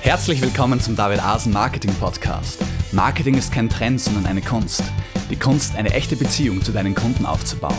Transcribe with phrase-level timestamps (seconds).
[0.00, 2.64] Herzlich willkommen zum David Asen Marketing Podcast.
[2.92, 4.82] Marketing ist kein Trend, sondern eine Kunst.
[5.28, 7.76] Die Kunst, eine echte Beziehung zu deinen Kunden aufzubauen.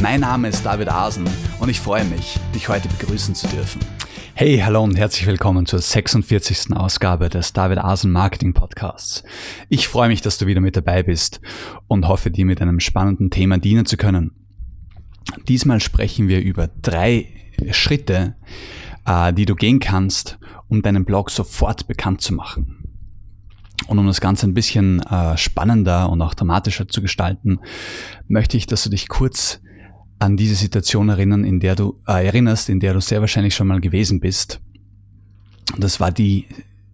[0.00, 1.28] Mein Name ist David Asen
[1.60, 3.80] und ich freue mich, dich heute begrüßen zu dürfen.
[4.34, 6.74] Hey, hallo und herzlich willkommen zur 46.
[6.74, 9.22] Ausgabe des David Asen Marketing Podcasts.
[9.68, 11.40] Ich freue mich, dass du wieder mit dabei bist
[11.86, 14.32] und hoffe, dir mit einem spannenden Thema dienen zu können.
[15.48, 17.28] Diesmal sprechen wir über drei
[17.70, 18.36] Schritte,
[19.06, 22.82] äh, die du gehen kannst, um deinen Blog sofort bekannt zu machen.
[23.86, 27.60] Und um das Ganze ein bisschen äh, spannender und auch dramatischer zu gestalten,
[28.26, 29.60] möchte ich, dass du dich kurz
[30.18, 33.68] an diese Situation erinnern, in der du äh, erinnerst, in der du sehr wahrscheinlich schon
[33.68, 34.60] mal gewesen bist.
[35.74, 36.46] Und das war die,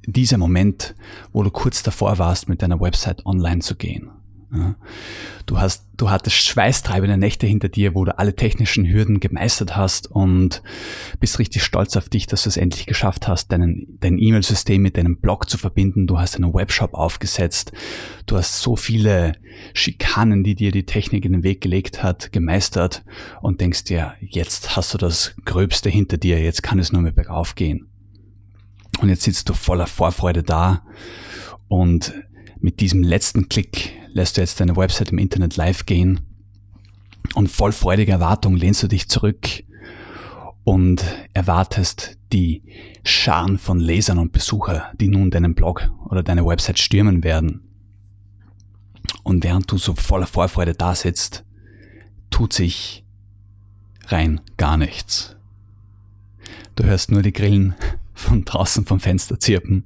[0.06, 0.94] dieser Moment,
[1.32, 4.10] wo du kurz davor warst, mit deiner Website online zu gehen.
[5.46, 10.10] Du hast, du hattest schweißtreibende Nächte hinter dir, wo du alle technischen Hürden gemeistert hast
[10.10, 10.62] und
[11.20, 14.98] bist richtig stolz auf dich, dass du es endlich geschafft hast, deinen, dein E-Mail-System mit
[14.98, 16.06] deinem Blog zu verbinden.
[16.06, 17.72] Du hast einen Webshop aufgesetzt.
[18.26, 19.32] Du hast so viele
[19.72, 23.04] Schikanen, die dir die Technik in den Weg gelegt hat, gemeistert
[23.40, 27.12] und denkst dir, jetzt hast du das Gröbste hinter dir, jetzt kann es nur mehr
[27.12, 27.88] bergauf gehen.
[29.00, 30.84] Und jetzt sitzt du voller Vorfreude da
[31.68, 32.12] und
[32.60, 36.20] mit diesem letzten Klick lässt du jetzt deine Website im Internet live gehen
[37.34, 39.64] und voll freudiger Erwartung lehnst du dich zurück
[40.64, 42.62] und erwartest die
[43.04, 47.62] Scharen von Lesern und Besucher, die nun deinen Blog oder deine Website stürmen werden.
[49.22, 51.44] Und während du so voller Vorfreude da sitzt,
[52.30, 53.04] tut sich
[54.06, 55.36] rein gar nichts.
[56.74, 57.74] Du hörst nur die Grillen
[58.14, 59.84] von draußen vom Fenster zirpen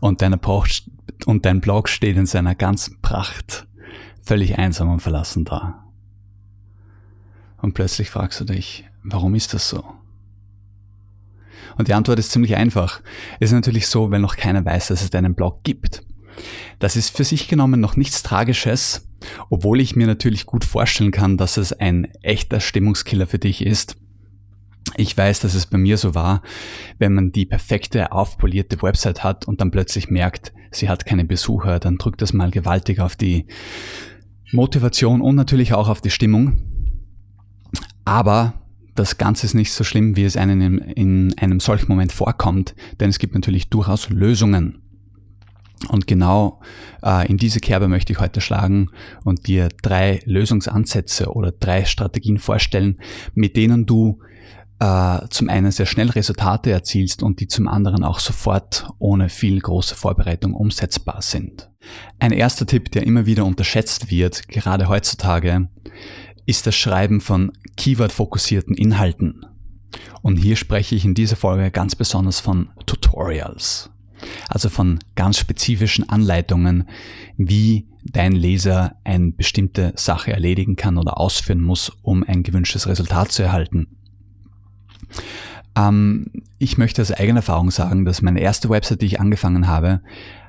[0.00, 0.90] und deine Post
[1.26, 3.66] und dein Blog steht in seiner ganzen Pracht
[4.22, 5.84] völlig einsam und verlassen da.
[7.60, 9.84] Und plötzlich fragst du dich, warum ist das so?
[11.76, 13.00] Und die Antwort ist ziemlich einfach.
[13.40, 16.02] Es ist natürlich so, wenn noch keiner weiß, dass es deinen Blog gibt.
[16.78, 19.08] Das ist für sich genommen noch nichts Tragisches,
[19.50, 23.96] obwohl ich mir natürlich gut vorstellen kann, dass es ein echter Stimmungskiller für dich ist,
[24.96, 26.42] ich weiß, dass es bei mir so war,
[26.98, 31.78] wenn man die perfekte, aufpolierte Website hat und dann plötzlich merkt, sie hat keine Besucher,
[31.78, 33.46] dann drückt das mal gewaltig auf die
[34.52, 36.62] Motivation und natürlich auch auf die Stimmung.
[38.04, 38.54] Aber
[38.94, 43.10] das Ganze ist nicht so schlimm, wie es einem in einem solchen Moment vorkommt, denn
[43.10, 44.82] es gibt natürlich durchaus Lösungen.
[45.88, 46.60] Und genau
[47.04, 48.90] äh, in diese Kerbe möchte ich heute schlagen
[49.24, 52.98] und dir drei Lösungsansätze oder drei Strategien vorstellen,
[53.34, 54.18] mit denen du
[54.80, 59.60] äh, zum einen sehr schnell Resultate erzielst und die zum anderen auch sofort ohne viel
[59.60, 61.70] große Vorbereitung umsetzbar sind.
[62.18, 65.68] Ein erster Tipp, der immer wieder unterschätzt wird, gerade heutzutage,
[66.46, 69.44] ist das Schreiben von Keyword-fokussierten Inhalten.
[70.22, 73.90] Und hier spreche ich in dieser Folge ganz besonders von Tutorials.
[74.48, 76.88] Also von ganz spezifischen Anleitungen,
[77.36, 83.30] wie dein Leser eine bestimmte Sache erledigen kann oder ausführen muss, um ein gewünschtes Resultat
[83.30, 83.97] zu erhalten.
[85.76, 86.26] Ähm,
[86.58, 90.00] ich möchte aus eigener Erfahrung sagen, dass meine erste Website, die ich angefangen habe,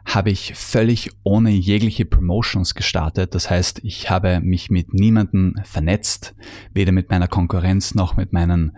[0.06, 3.36] habe ich völlig ohne jegliche Promotions gestartet.
[3.36, 6.34] Das heißt, ich habe mich mit niemandem vernetzt,
[6.74, 8.76] weder mit meiner Konkurrenz noch mit meinen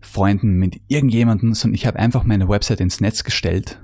[0.00, 3.80] Freunden, mit irgendjemandem, sondern ich habe einfach meine Website ins Netz gestellt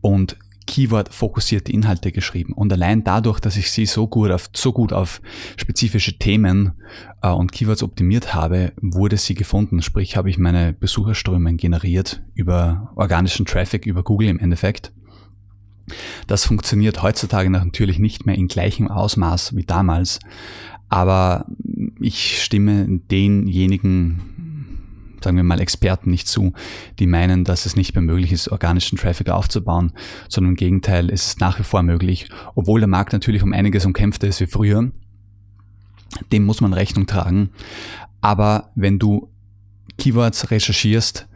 [0.00, 0.36] und
[0.68, 2.52] Keyword-fokussierte Inhalte geschrieben.
[2.52, 5.22] Und allein dadurch, dass ich sie so gut auf, so gut auf
[5.56, 6.72] spezifische Themen
[7.22, 9.80] äh, und Keywords optimiert habe, wurde sie gefunden.
[9.80, 14.92] Sprich, habe ich meine Besucherströme generiert über organischen Traffic, über Google im Endeffekt.
[16.26, 20.20] Das funktioniert heutzutage natürlich nicht mehr in gleichem Ausmaß wie damals.
[20.90, 21.46] Aber
[21.98, 24.37] ich stimme denjenigen
[25.22, 26.52] sagen wir mal, Experten nicht zu,
[26.98, 29.92] die meinen, dass es nicht mehr möglich ist, organischen Traffic aufzubauen,
[30.28, 33.84] sondern im Gegenteil, es ist nach wie vor möglich, obwohl der Markt natürlich um einiges
[33.84, 34.90] umkämpfter ist wie früher.
[36.32, 37.50] Dem muss man Rechnung tragen.
[38.20, 39.30] Aber wenn du
[39.98, 41.26] Keywords recherchierst,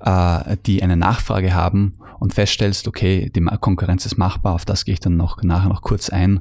[0.00, 4.92] äh, die eine Nachfrage haben und feststellst, okay, die Konkurrenz ist machbar, auf das gehe
[4.92, 6.40] ich dann noch nachher noch kurz ein,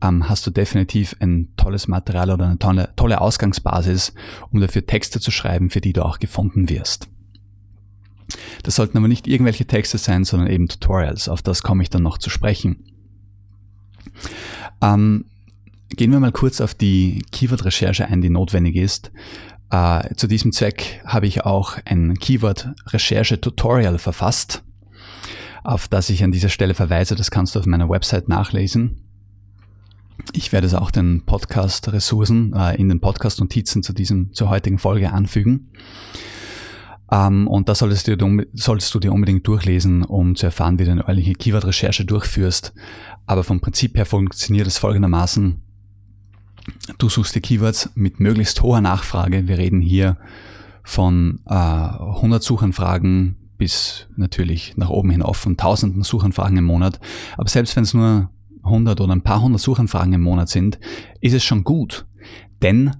[0.00, 4.14] ähm, hast du definitiv ein tolles Material oder eine tolle, tolle Ausgangsbasis,
[4.50, 7.08] um dafür Texte zu schreiben, für die du auch gefunden wirst.
[8.62, 11.28] Das sollten aber nicht irgendwelche Texte sein, sondern eben Tutorials.
[11.28, 12.84] Auf das komme ich dann noch zu sprechen.
[14.80, 15.26] Ähm,
[15.90, 19.12] gehen wir mal kurz auf die Keyword-Recherche ein, die notwendig ist.
[19.70, 24.62] Äh, zu diesem Zweck habe ich auch ein Keyword-Recherche-Tutorial verfasst,
[25.64, 27.14] auf das ich an dieser Stelle verweise.
[27.14, 29.02] Das kannst du auf meiner Website nachlesen.
[30.32, 35.12] Ich werde es auch den Podcast-Ressourcen äh, in den Podcast-Notizen zu diesem, zur heutigen Folge
[35.12, 35.70] anfügen.
[37.10, 40.90] Ähm, und das solltest du, solltest du dir unbedingt durchlesen, um zu erfahren, wie du
[40.90, 42.74] eine ordentliche Keyword-Recherche durchführst.
[43.26, 45.62] Aber vom Prinzip her funktioniert es folgendermaßen.
[46.98, 49.48] Du suchst die Keywords mit möglichst hoher Nachfrage.
[49.48, 50.18] Wir reden hier
[50.82, 57.00] von äh, 100 Suchanfragen bis natürlich nach oben hin offen, tausenden Suchanfragen im Monat.
[57.36, 58.30] Aber selbst wenn es nur
[58.62, 60.78] 100 oder ein paar hundert Suchanfragen im Monat sind,
[61.20, 62.06] ist es schon gut.
[62.62, 62.92] Denn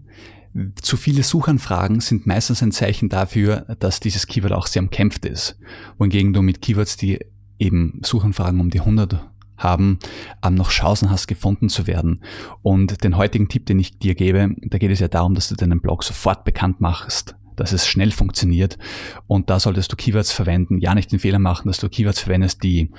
[0.80, 5.58] zu viele Suchanfragen sind meistens ein Zeichen dafür, dass dieses Keyword auch sehr umkämpft ist.
[5.98, 7.20] Wohingegen du mit Keywords, die
[7.58, 9.98] eben Suchanfragen um die 100 haben,
[10.44, 12.22] ähm, noch Chancen hast, gefunden zu werden.
[12.62, 15.56] Und den heutigen Tipp, den ich dir gebe, da geht es ja darum, dass du
[15.56, 18.78] deinen Blog sofort bekannt machst, dass es schnell funktioniert.
[19.26, 20.78] Und da solltest du Keywords verwenden.
[20.78, 22.90] Ja, nicht den Fehler machen, dass du Keywords verwendest, die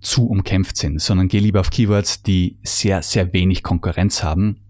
[0.00, 4.60] zu umkämpft sind, sondern geh lieber auf Keywords, die sehr, sehr wenig Konkurrenz haben.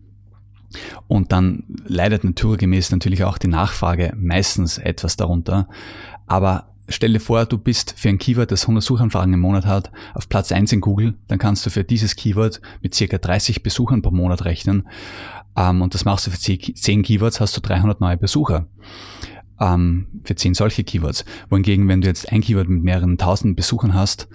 [1.06, 5.68] Und dann leidet naturgemäß natürlich auch die Nachfrage meistens etwas darunter.
[6.26, 9.90] Aber stell dir vor, du bist für ein Keyword, das 100 Suchanfragen im Monat hat,
[10.14, 14.02] auf Platz 1 in Google, dann kannst du für dieses Keyword mit circa 30 Besuchern
[14.02, 14.88] pro Monat rechnen.
[15.56, 18.66] Ähm, und das machst du für 10 Keywords, hast du 300 neue Besucher.
[19.60, 21.24] Ähm, für 10 solche Keywords.
[21.48, 24.28] Wohingegen, wenn du jetzt ein Keyword mit mehreren tausend Besuchern hast,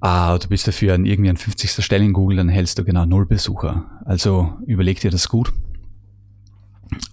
[0.00, 1.84] ah, du bist dafür an irgendwie an 50.
[1.84, 4.00] Stelle in Google, dann hältst du genau null Besucher.
[4.04, 5.52] Also überleg dir das gut.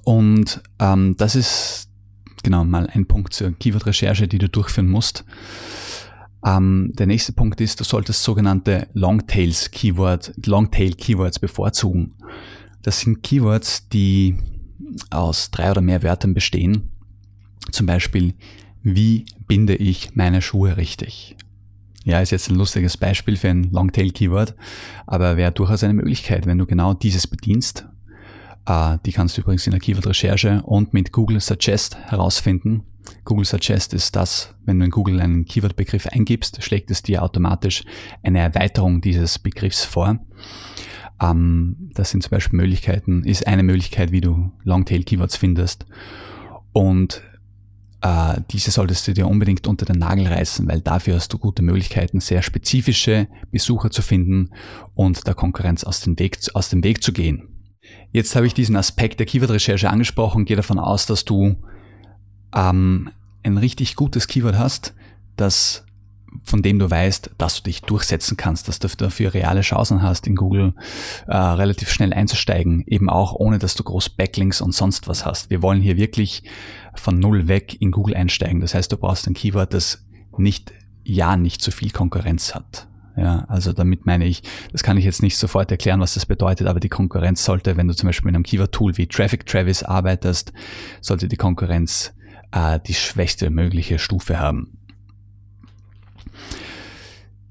[0.03, 1.89] Und ähm, das ist
[2.43, 5.23] genau mal ein Punkt zur Keyword-Recherche, die du durchführen musst.
[6.45, 12.15] Ähm, der nächste Punkt ist, du solltest sogenannte Longtails Keyword, Longtail Keywords bevorzugen.
[12.81, 14.37] Das sind Keywords, die
[15.09, 16.91] aus drei oder mehr Wörtern bestehen.
[17.71, 18.33] Zum Beispiel,
[18.83, 21.35] wie binde ich meine Schuhe richtig?
[22.05, 24.55] Ja, ist jetzt ein lustiges Beispiel für ein Longtail Keyword,
[25.05, 27.85] aber wäre durchaus eine Möglichkeit, wenn du genau dieses bedienst
[28.69, 32.83] äh, die kannst du übrigens in der Keyword-Recherche und mit Google Suggest herausfinden.
[33.25, 37.83] Google Suggest ist das, wenn du in Google einen Keyword-Begriff eingibst, schlägt es dir automatisch
[38.21, 40.19] eine Erweiterung dieses Begriffs vor.
[41.19, 45.87] Ähm, das sind zum Beispiel Möglichkeiten, ist eine Möglichkeit, wie du Longtail-Keywords findest.
[46.71, 47.23] Und
[48.01, 51.61] äh, diese solltest du dir unbedingt unter den Nagel reißen, weil dafür hast du gute
[51.61, 54.51] Möglichkeiten, sehr spezifische Besucher zu finden
[54.95, 57.49] und der Konkurrenz aus dem Weg, aus dem Weg zu gehen.
[58.11, 61.57] Jetzt habe ich diesen Aspekt der Keyword-Recherche angesprochen, gehe davon aus, dass du
[62.55, 63.11] ähm,
[63.43, 64.93] ein richtig gutes Keyword hast,
[65.35, 65.85] das
[66.43, 70.27] von dem du weißt, dass du dich durchsetzen kannst, dass du dafür reale Chancen hast,
[70.27, 70.73] in Google
[71.27, 75.49] äh, relativ schnell einzusteigen, eben auch ohne, dass du groß Backlinks und sonst was hast.
[75.49, 76.43] Wir wollen hier wirklich
[76.95, 78.61] von null weg in Google einsteigen.
[78.61, 80.05] Das heißt, du brauchst ein Keyword, das
[80.37, 80.71] nicht,
[81.03, 82.87] ja, nicht so viel Konkurrenz hat.
[83.17, 86.67] Ja, also damit meine ich, das kann ich jetzt nicht sofort erklären, was das bedeutet,
[86.67, 90.53] aber die Konkurrenz sollte, wenn du zum Beispiel mit einem Keyword-Tool wie Traffic Travis arbeitest,
[91.01, 92.13] sollte die Konkurrenz
[92.51, 94.78] äh, die schwächste mögliche Stufe haben.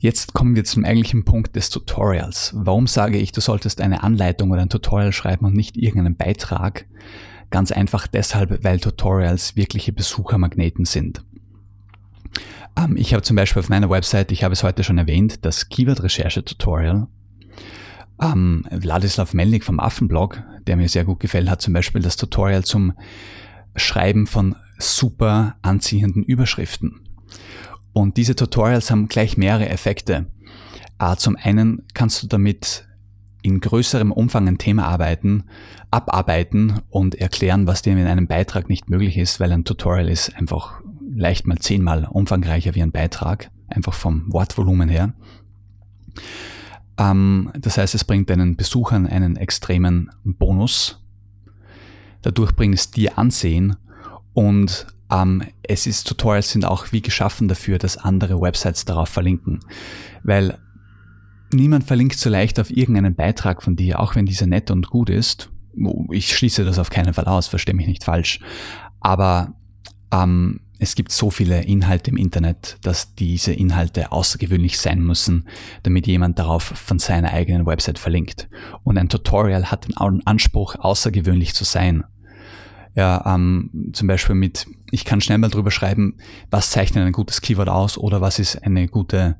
[0.00, 2.52] Jetzt kommen wir zum eigentlichen Punkt des Tutorials.
[2.54, 6.86] Warum sage ich, du solltest eine Anleitung oder ein Tutorial schreiben und nicht irgendeinen Beitrag?
[7.50, 11.24] Ganz einfach deshalb, weil Tutorials wirkliche Besuchermagneten sind.
[12.76, 15.68] Ähm, ich habe zum Beispiel auf meiner Website, ich habe es heute schon erwähnt, das
[15.68, 17.08] Keyword-Recherche-Tutorial.
[18.22, 22.62] Ähm, Ladislav Melnik vom Affenblog, der mir sehr gut gefällt, hat zum Beispiel das Tutorial
[22.62, 22.92] zum
[23.74, 27.00] Schreiben von super anziehenden Überschriften.
[27.92, 30.26] Und diese Tutorials haben gleich mehrere Effekte.
[30.98, 32.86] Äh, zum einen kannst du damit
[33.42, 35.44] in größerem Umfang ein Thema arbeiten,
[35.90, 40.36] abarbeiten und erklären, was dir in einem Beitrag nicht möglich ist, weil ein Tutorial ist
[40.36, 40.82] einfach
[41.14, 45.14] leicht mal zehnmal umfangreicher wie ein Beitrag, einfach vom Wortvolumen her.
[46.98, 51.02] Ähm, das heißt, es bringt deinen Besuchern einen extremen Bonus.
[52.22, 53.76] Dadurch bringt es dir Ansehen
[54.34, 59.60] und ähm, es ist, Tutorials sind auch wie geschaffen dafür, dass andere Websites darauf verlinken.
[60.22, 60.58] Weil
[61.52, 65.10] niemand verlinkt so leicht auf irgendeinen Beitrag von dir, auch wenn dieser nett und gut
[65.10, 65.50] ist.
[66.10, 68.40] Ich schließe das auf keinen Fall aus, verstehe mich nicht falsch.
[69.00, 69.54] Aber
[70.12, 75.48] ähm, es gibt so viele Inhalte im Internet, dass diese Inhalte außergewöhnlich sein müssen,
[75.82, 78.48] damit jemand darauf von seiner eigenen Website verlinkt.
[78.84, 82.04] Und ein Tutorial hat den Anspruch, außergewöhnlich zu sein.
[82.94, 86.16] Ja, ähm, zum Beispiel mit, ich kann schnell mal drüber schreiben,
[86.50, 89.36] was zeichnet ein gutes Keyword aus oder was ist eine gute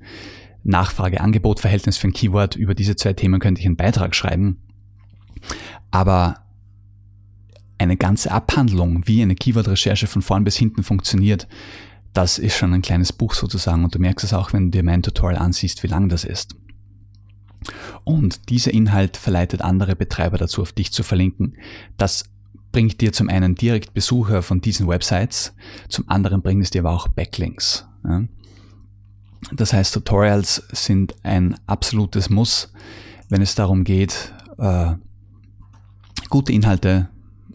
[0.65, 2.57] Nachfrage-Angebot-Verhältnis für ein Keyword.
[2.57, 4.59] Über diese zwei Themen könnte ich einen Beitrag schreiben.
[5.91, 6.37] Aber
[7.79, 11.49] eine ganze Abhandlung, wie eine Keyword-Recherche von vorn bis hinten funktioniert,
[12.13, 14.83] das ist schon ein kleines Buch sozusagen und du merkst es auch, wenn du dir
[14.83, 16.57] mein Tutorial ansiehst, wie lang das ist.
[18.05, 21.57] Und dieser Inhalt verleitet andere Betreiber dazu, auf dich zu verlinken.
[21.97, 22.25] Das
[22.73, 25.55] bringt dir zum einen direkt Besucher von diesen Websites,
[25.89, 27.87] zum anderen bringt es dir aber auch Backlinks.
[28.05, 28.25] Ja?
[29.53, 32.73] Das heißt, Tutorials sind ein absolutes Muss,
[33.29, 34.95] wenn es darum geht, äh,
[36.29, 37.09] gute Inhalte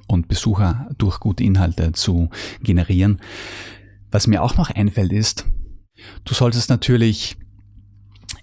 [0.08, 2.30] und Besucher durch gute Inhalte zu
[2.62, 3.20] generieren.
[4.12, 5.46] Was mir auch noch einfällt ist,
[6.26, 7.38] du solltest natürlich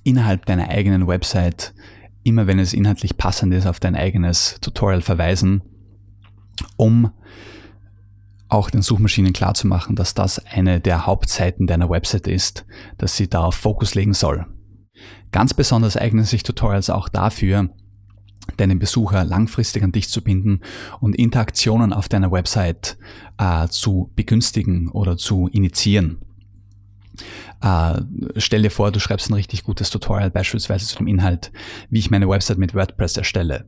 [0.03, 1.75] innerhalb deiner eigenen Website
[2.23, 5.62] immer wenn es inhaltlich passend ist auf dein eigenes Tutorial verweisen,
[6.76, 7.11] um
[8.50, 12.67] auch den Suchmaschinen klarzumachen, dass das eine der Hauptseiten deiner Website ist,
[12.99, 14.47] dass sie darauf Fokus legen soll.
[15.33, 17.71] Ganz besonders eignen sich Tutorials auch dafür,
[18.57, 20.61] deinen Besucher langfristig an dich zu binden
[20.99, 22.99] und Interaktionen auf deiner Website
[23.38, 26.19] äh, zu begünstigen oder zu initiieren.
[27.62, 28.00] Äh,
[28.37, 31.52] stell dir vor, du schreibst ein richtig gutes Tutorial beispielsweise zu dem Inhalt,
[31.90, 33.67] wie ich meine Website mit WordPress erstelle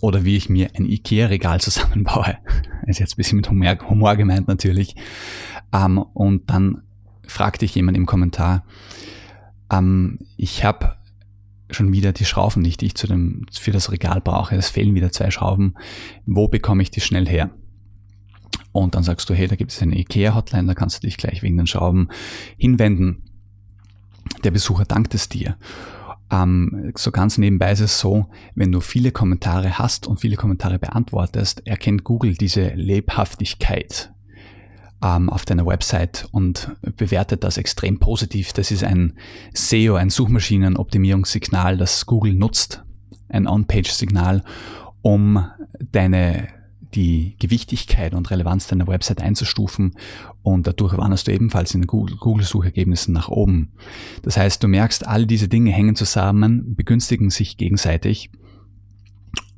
[0.00, 2.38] oder wie ich mir ein IKEA-Regal zusammenbaue.
[2.86, 4.94] ist jetzt ein bisschen mit Humor, Humor gemeint natürlich.
[5.72, 6.82] Ähm, und dann
[7.26, 8.64] fragt dich jemand im Kommentar,
[9.70, 10.96] ähm, ich habe
[11.70, 14.56] schon wieder die Schrauben nicht, die ich zu dem, für das Regal brauche.
[14.56, 15.74] Es fehlen wieder zwei Schrauben.
[16.26, 17.50] Wo bekomme ich die schnell her?
[18.72, 21.42] Und dann sagst du, hey, da gibt es eine IKEA-Hotline, da kannst du dich gleich
[21.42, 22.08] wegen den Schrauben
[22.56, 23.22] hinwenden.
[24.44, 25.56] Der Besucher dankt es dir.
[26.30, 30.78] Ähm, so ganz nebenbei ist es so, wenn du viele Kommentare hast und viele Kommentare
[30.78, 34.12] beantwortest, erkennt Google diese Lebhaftigkeit
[35.02, 38.52] ähm, auf deiner Website und bewertet das extrem positiv.
[38.52, 39.14] Das ist ein
[39.54, 42.84] SEO, ein Suchmaschinenoptimierungssignal, das Google nutzt,
[43.28, 44.44] ein On-Page-Signal,
[45.02, 45.44] um
[45.92, 46.48] deine
[46.94, 49.96] die Gewichtigkeit und Relevanz deiner Website einzustufen
[50.42, 53.72] und dadurch wanderst du ebenfalls in den Google-Suchergebnissen nach oben.
[54.22, 58.30] Das heißt, du merkst, all diese Dinge hängen zusammen, begünstigen sich gegenseitig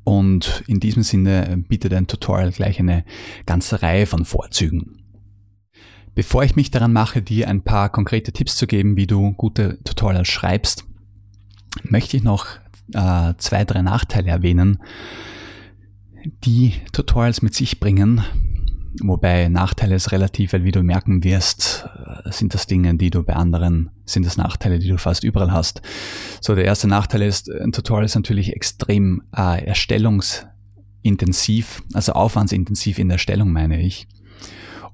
[0.03, 3.05] und in diesem Sinne bietet ein Tutorial gleich eine
[3.45, 4.99] ganze Reihe von Vorzügen.
[6.15, 9.81] Bevor ich mich daran mache, dir ein paar konkrete Tipps zu geben, wie du gute
[9.83, 10.85] Tutorials schreibst,
[11.83, 12.45] möchte ich noch
[12.93, 14.79] äh, zwei, drei Nachteile erwähnen,
[16.25, 18.21] die Tutorials mit sich bringen.
[19.01, 21.89] Wobei Nachteile ist relativ, weil wie du merken wirst,
[22.25, 25.51] äh, sind das Dinge, die du bei anderen, sind das Nachteile, die du fast überall
[25.51, 25.81] hast.
[26.41, 33.07] So, der erste Nachteil ist, ein Tutorial ist natürlich extrem äh, erstellungsintensiv, also aufwandsintensiv in
[33.07, 34.07] der Erstellung meine ich.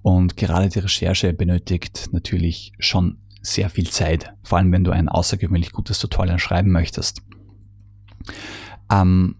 [0.01, 5.09] Und gerade die Recherche benötigt natürlich schon sehr viel Zeit, vor allem wenn du ein
[5.09, 7.21] außergewöhnlich gutes Tutorial schreiben möchtest.
[8.89, 9.35] Ähm,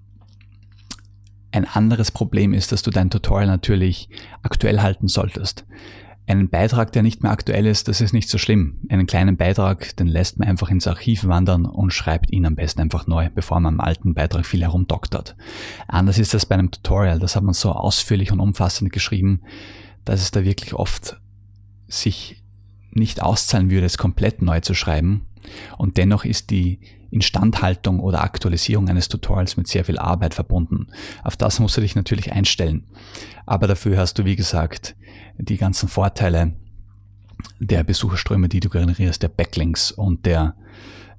[1.52, 4.10] ein anderes Problem ist, dass du dein Tutorial natürlich
[4.44, 5.66] aktuell halten solltest.
[6.28, 8.78] Einen Beitrag, der nicht mehr aktuell ist, das ist nicht so schlimm.
[8.90, 12.82] Einen kleinen Beitrag, den lässt man einfach ins Archiv wandern und schreibt ihn am besten
[12.82, 15.36] einfach neu, bevor man am alten Beitrag viel herumdoktert.
[15.88, 19.42] Anders ist das bei einem Tutorial, das hat man so ausführlich und umfassend geschrieben,
[20.06, 21.18] dass es da wirklich oft
[21.88, 22.44] sich
[22.92, 25.26] nicht auszahlen würde, es komplett neu zu schreiben.
[25.80, 26.80] Und dennoch ist die
[27.12, 30.88] Instandhaltung oder Aktualisierung eines Tutorials mit sehr viel Arbeit verbunden.
[31.24, 32.86] Auf das musst du dich natürlich einstellen.
[33.46, 34.96] Aber dafür hast du, wie gesagt,
[35.38, 36.54] die ganzen Vorteile
[37.60, 40.56] der Besucherströme, die du generierst, der Backlinks und der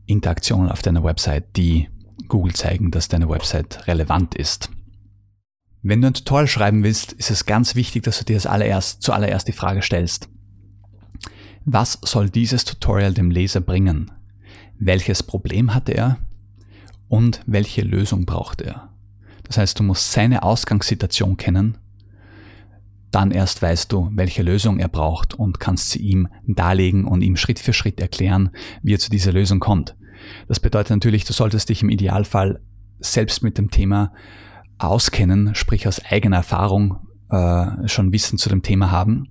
[0.07, 1.89] Interaktionen auf deiner Website, die
[2.29, 4.71] Google zeigen, dass deine Website relevant ist.
[5.83, 9.03] Wenn du ein Tutorial schreiben willst, ist es ganz wichtig, dass du dir das allererst,
[9.03, 10.29] zuallererst die Frage stellst,
[11.65, 14.11] was soll dieses Tutorial dem Leser bringen?
[14.81, 16.19] Welches Problem hatte er
[17.09, 18.89] und welche Lösung braucht er.
[19.45, 21.79] Das heißt, du musst seine Ausgangssituation kennen,
[23.11, 27.37] dann erst weißt du, welche Lösung er braucht und kannst sie ihm darlegen und ihm
[27.37, 28.51] Schritt für Schritt erklären,
[28.83, 29.97] wie er zu dieser Lösung kommt.
[30.49, 32.61] Das bedeutet natürlich, du solltest dich im Idealfall
[33.01, 34.13] selbst mit dem Thema
[34.79, 36.99] auskennen, sprich aus eigener Erfahrung
[37.31, 39.29] äh, schon Wissen zu dem Thema haben.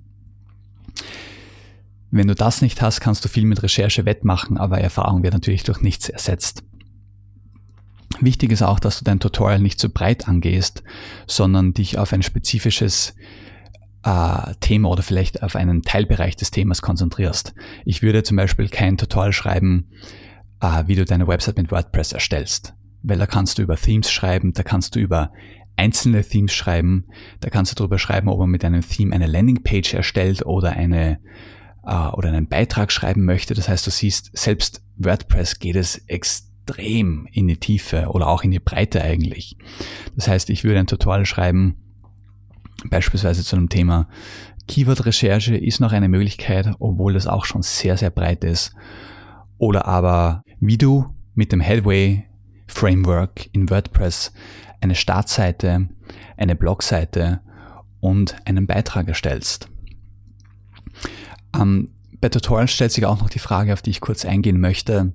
[2.11, 5.63] Wenn du das nicht hast, kannst du viel mit Recherche wettmachen, aber Erfahrung wird natürlich
[5.63, 6.63] durch nichts ersetzt.
[8.19, 10.83] Wichtig ist auch, dass du dein Tutorial nicht zu breit angehst,
[11.27, 13.15] sondern dich auf ein spezifisches
[14.03, 17.53] äh, Thema oder vielleicht auf einen Teilbereich des Themas konzentrierst.
[17.85, 19.89] Ich würde zum Beispiel kein Tutorial schreiben,
[20.61, 22.73] äh, wie du deine Website mit WordPress erstellst,
[23.03, 25.31] weil da kannst du über Themes schreiben, da kannst du über
[25.77, 27.05] einzelne Themes schreiben,
[27.39, 31.19] da kannst du darüber schreiben, ob man mit einem Theme eine Landingpage erstellt oder eine
[31.89, 33.53] äh, oder einen Beitrag schreiben möchte.
[33.53, 38.51] Das heißt, du siehst, selbst WordPress geht es extrem in die Tiefe oder auch in
[38.51, 39.57] die Breite eigentlich.
[40.15, 41.75] Das heißt, ich würde ein Tutorial schreiben,
[42.89, 44.07] beispielsweise zu einem Thema
[44.67, 48.75] Keyword-Recherche ist noch eine Möglichkeit, obwohl das auch schon sehr, sehr breit ist.
[49.57, 52.25] Oder aber, wie du mit dem Headway
[52.67, 54.31] Framework in WordPress
[54.79, 55.89] eine Startseite,
[56.37, 57.41] eine Blogseite
[57.99, 59.69] und einen Beitrag erstellst.
[61.55, 61.89] Ähm,
[62.21, 65.13] bei Tutorials stellt sich auch noch die Frage, auf die ich kurz eingehen möchte.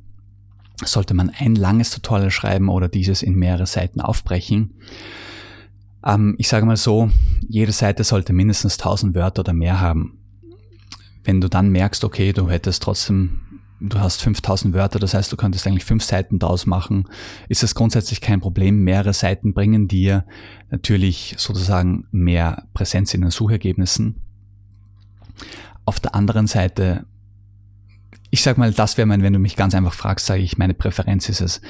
[0.85, 4.75] Sollte man ein langes Tutorial schreiben oder dieses in mehrere Seiten aufbrechen?
[6.05, 7.11] Ähm, ich sage mal so,
[7.49, 10.19] jede Seite sollte mindestens 1000 Wörter oder mehr haben.
[11.23, 13.41] Wenn du dann merkst, okay, du hättest trotzdem
[13.81, 17.09] du hast 5000 Wörter, das heißt, du könntest eigentlich fünf Seiten daraus machen,
[17.49, 18.83] ist es grundsätzlich kein Problem.
[18.83, 20.25] Mehrere Seiten bringen dir
[20.71, 24.21] natürlich sozusagen mehr Präsenz in den Suchergebnissen.
[25.85, 27.07] Auf der anderen Seite,
[28.31, 30.75] ich sag mal, das wäre mein, wenn du mich ganz einfach fragst, sage ich, meine
[30.75, 31.61] Präferenz ist es,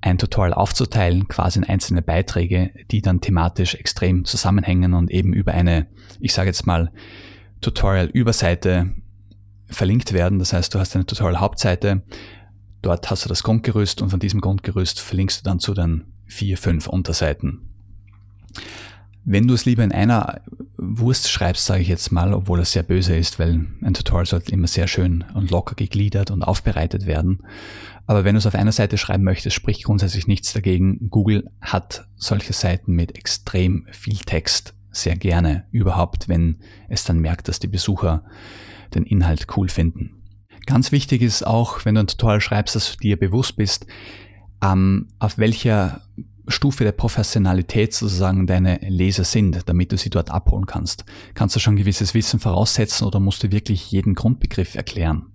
[0.00, 5.52] ein Tutorial aufzuteilen, quasi in einzelne Beiträge, die dann thematisch extrem zusammenhängen und eben über
[5.52, 5.86] eine,
[6.20, 6.90] ich sage jetzt mal,
[7.60, 8.90] Tutorial-Überseite
[9.68, 10.38] verlinkt werden.
[10.40, 12.02] Das heißt, du hast eine Tutorial-Hauptseite,
[12.82, 16.58] dort hast du das Grundgerüst und von diesem Grundgerüst verlinkst du dann zu den vier,
[16.58, 17.71] fünf Unterseiten.
[19.24, 20.40] Wenn du es lieber in einer
[20.76, 24.52] Wurst schreibst, sage ich jetzt mal, obwohl es sehr böse ist, weil ein Tutorial sollte
[24.52, 27.44] immer sehr schön und locker gegliedert und aufbereitet werden.
[28.06, 31.08] Aber wenn du es auf einer Seite schreiben möchtest, spricht grundsätzlich nichts dagegen.
[31.08, 37.48] Google hat solche Seiten mit extrem viel Text sehr gerne überhaupt, wenn es dann merkt,
[37.48, 38.24] dass die Besucher
[38.94, 40.22] den Inhalt cool finden.
[40.66, 43.86] Ganz wichtig ist auch, wenn du ein Tutorial schreibst, dass du dir bewusst bist,
[44.62, 46.02] ähm, auf welcher
[46.48, 51.04] Stufe der Professionalität sozusagen deine Leser sind, damit du sie dort abholen kannst.
[51.34, 55.26] Kannst du schon gewisses Wissen voraussetzen oder musst du wirklich jeden Grundbegriff erklären?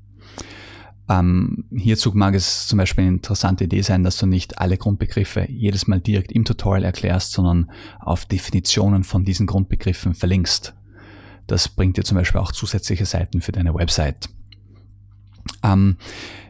[1.09, 5.49] Ähm, hierzu mag es zum Beispiel eine interessante Idee sein, dass du nicht alle Grundbegriffe
[5.49, 10.73] jedes Mal direkt im Tutorial erklärst, sondern auf Definitionen von diesen Grundbegriffen verlinkst.
[11.47, 14.27] Das bringt dir zum Beispiel auch zusätzliche Seiten für deine Website.
[15.63, 15.95] Ähm,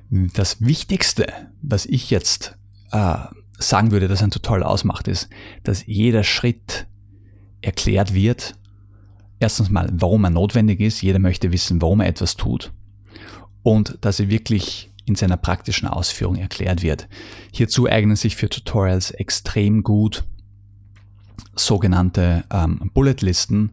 [0.09, 1.27] das Wichtigste,
[1.61, 2.57] was ich jetzt
[2.91, 3.17] äh,
[3.57, 5.29] sagen würde, dass ein Tutorial ausmacht, ist,
[5.63, 6.87] dass jeder Schritt
[7.61, 8.55] erklärt wird.
[9.39, 11.01] Erstens mal, warum er notwendig ist.
[11.01, 12.71] Jeder möchte wissen, warum er etwas tut.
[13.63, 17.07] Und dass er wirklich in seiner praktischen Ausführung erklärt wird.
[17.51, 20.25] Hierzu eignen sich für Tutorials extrem gut
[21.55, 23.71] sogenannte ähm, Bulletlisten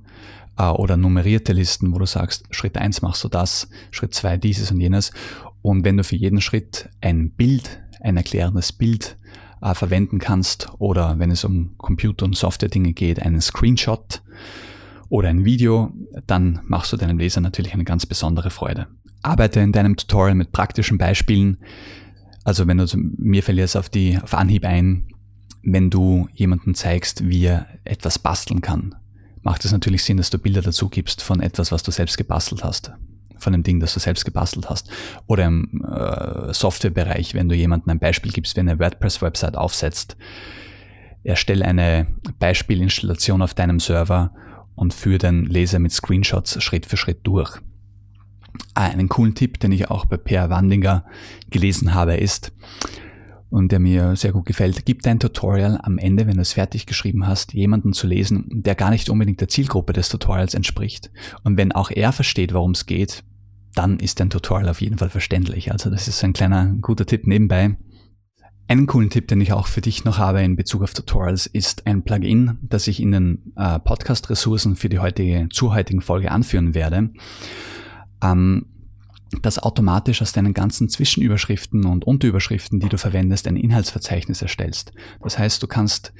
[0.56, 4.70] äh, oder nummerierte Listen, wo du sagst, Schritt eins machst du das, Schritt zwei dieses
[4.70, 5.12] und jenes.
[5.60, 9.16] Und wenn du für jeden Schritt ein Bild, ein erklärendes Bild
[9.64, 14.22] äh, verwenden kannst oder wenn es um Computer- und Software-Dinge geht, einen Screenshot
[15.08, 15.92] oder ein Video,
[16.26, 18.88] dann machst du deinem Leser natürlich eine ganz besondere Freude.
[19.22, 21.56] Arbeite in deinem Tutorial mit praktischen Beispielen.
[22.44, 25.08] Also wenn du, mir jetzt auf die, auf Anhieb ein,
[25.62, 28.94] wenn du jemandem zeigst, wie er etwas basteln kann,
[29.40, 32.62] macht es natürlich Sinn, dass du Bilder dazu gibst von etwas, was du selbst gebastelt
[32.62, 32.92] hast
[33.38, 34.90] von dem Ding, das du selbst gebastelt hast.
[35.26, 40.16] Oder im äh, Softwarebereich, wenn du jemandem ein Beispiel gibst, wie eine WordPress-Website aufsetzt.
[41.22, 42.06] Erstelle eine
[42.38, 44.32] Beispielinstallation auf deinem Server
[44.74, 47.60] und führe den Leser mit Screenshots Schritt für Schritt durch.
[48.74, 51.04] Ah, einen coolen Tipp, den ich auch bei Per Wandinger
[51.50, 52.52] gelesen habe, ist,
[53.54, 56.86] und der mir sehr gut gefällt, gib dein Tutorial am Ende, wenn du es fertig
[56.86, 61.12] geschrieben hast, jemanden zu lesen, der gar nicht unbedingt der Zielgruppe des Tutorials entspricht.
[61.44, 63.22] Und wenn auch er versteht, worum es geht,
[63.76, 65.70] dann ist dein Tutorial auf jeden Fall verständlich.
[65.70, 67.76] Also das ist ein kleiner guter Tipp nebenbei.
[68.66, 71.86] Einen coolen Tipp, den ich auch für dich noch habe in Bezug auf Tutorials, ist
[71.86, 76.74] ein Plugin, das ich in den äh, Podcast-Ressourcen für die heutige, zur heutigen Folge anführen
[76.74, 77.10] werde.
[78.20, 78.66] Ähm,
[79.42, 84.92] das automatisch aus deinen ganzen Zwischenüberschriften und Unterüberschriften, die du verwendest, ein Inhaltsverzeichnis erstellst.
[85.22, 86.12] Das heißt, du kannst,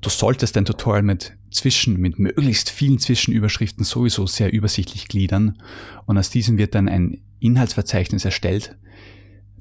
[0.00, 5.60] du solltest dein Tutorial mit Zwischen, mit möglichst vielen Zwischenüberschriften sowieso sehr übersichtlich gliedern
[6.06, 8.76] und aus diesem wird dann ein Inhaltsverzeichnis erstellt,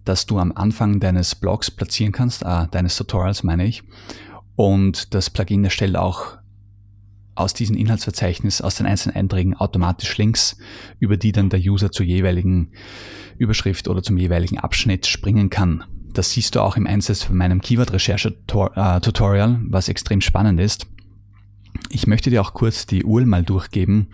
[0.05, 3.83] das du am Anfang deines Blogs platzieren kannst, ah, deines Tutorials meine ich.
[4.55, 6.37] Und das Plugin erstellt auch
[7.35, 10.57] aus diesem Inhaltsverzeichnis, aus den einzelnen Einträgen automatisch Links,
[10.99, 12.71] über die dann der User zur jeweiligen
[13.37, 15.83] Überschrift oder zum jeweiligen Abschnitt springen kann.
[16.13, 20.87] Das siehst du auch im Einsatz von meinem Keyword-Recherche-Tutorial, äh, was extrem spannend ist.
[21.89, 24.09] Ich möchte dir auch kurz die URL mal durchgeben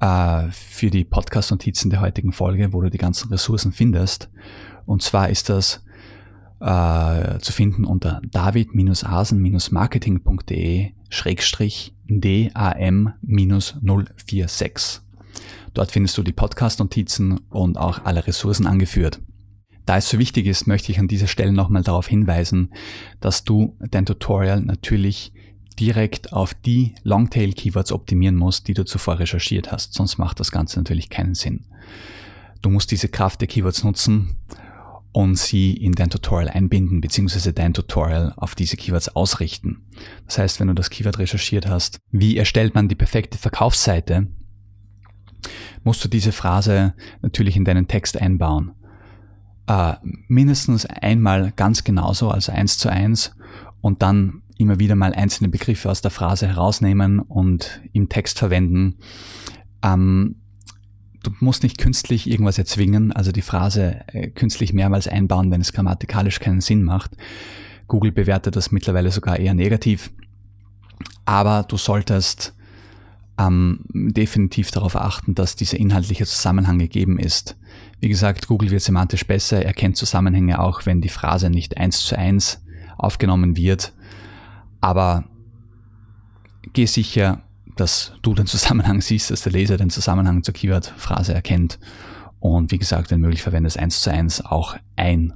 [0.00, 4.30] äh, für die Podcast-Notizen der heutigen Folge, wo du die ganzen Ressourcen findest.
[4.86, 5.83] Und zwar ist das
[6.60, 10.92] äh, zu finden unter david-asen-marketing.de
[12.06, 15.00] DAM-046.
[15.72, 19.20] Dort findest du die Podcast-Notizen und auch alle Ressourcen angeführt.
[19.86, 22.72] Da es so wichtig ist, möchte ich an dieser Stelle nochmal darauf hinweisen,
[23.20, 25.32] dass du dein Tutorial natürlich
[25.78, 29.94] direkt auf die Longtail-Keywords optimieren musst, die du zuvor recherchiert hast.
[29.94, 31.66] Sonst macht das Ganze natürlich keinen Sinn.
[32.62, 34.36] Du musst diese Kraft der Keywords nutzen
[35.14, 39.86] und sie in dein Tutorial einbinden, beziehungsweise dein Tutorial auf diese Keywords ausrichten.
[40.26, 44.26] Das heißt, wenn du das Keyword recherchiert hast, wie erstellt man die perfekte Verkaufsseite,
[45.84, 48.72] musst du diese Phrase natürlich in deinen Text einbauen.
[49.68, 49.94] Äh,
[50.26, 53.36] mindestens einmal ganz genauso, also eins zu eins,
[53.80, 58.96] und dann immer wieder mal einzelne Begriffe aus der Phrase herausnehmen und im Text verwenden.
[59.80, 60.40] Ähm,
[61.24, 65.72] du musst nicht künstlich irgendwas erzwingen, also die Phrase äh, künstlich mehrmals einbauen, wenn es
[65.72, 67.12] grammatikalisch keinen Sinn macht.
[67.88, 70.10] Google bewertet das mittlerweile sogar eher negativ.
[71.24, 72.54] Aber du solltest
[73.38, 77.56] ähm, definitiv darauf achten, dass dieser inhaltliche Zusammenhang gegeben ist.
[78.00, 82.16] Wie gesagt, Google wird semantisch besser, erkennt Zusammenhänge auch, wenn die Phrase nicht eins zu
[82.16, 82.62] eins
[82.96, 83.92] aufgenommen wird.
[84.80, 85.24] Aber
[86.72, 87.42] geh sicher,
[87.76, 91.78] dass du den Zusammenhang siehst, dass der Leser den Zusammenhang zur Keyword-Phrase erkennt.
[92.40, 95.32] Und wie gesagt, wenn möglich, verwende es eins zu eins auch ein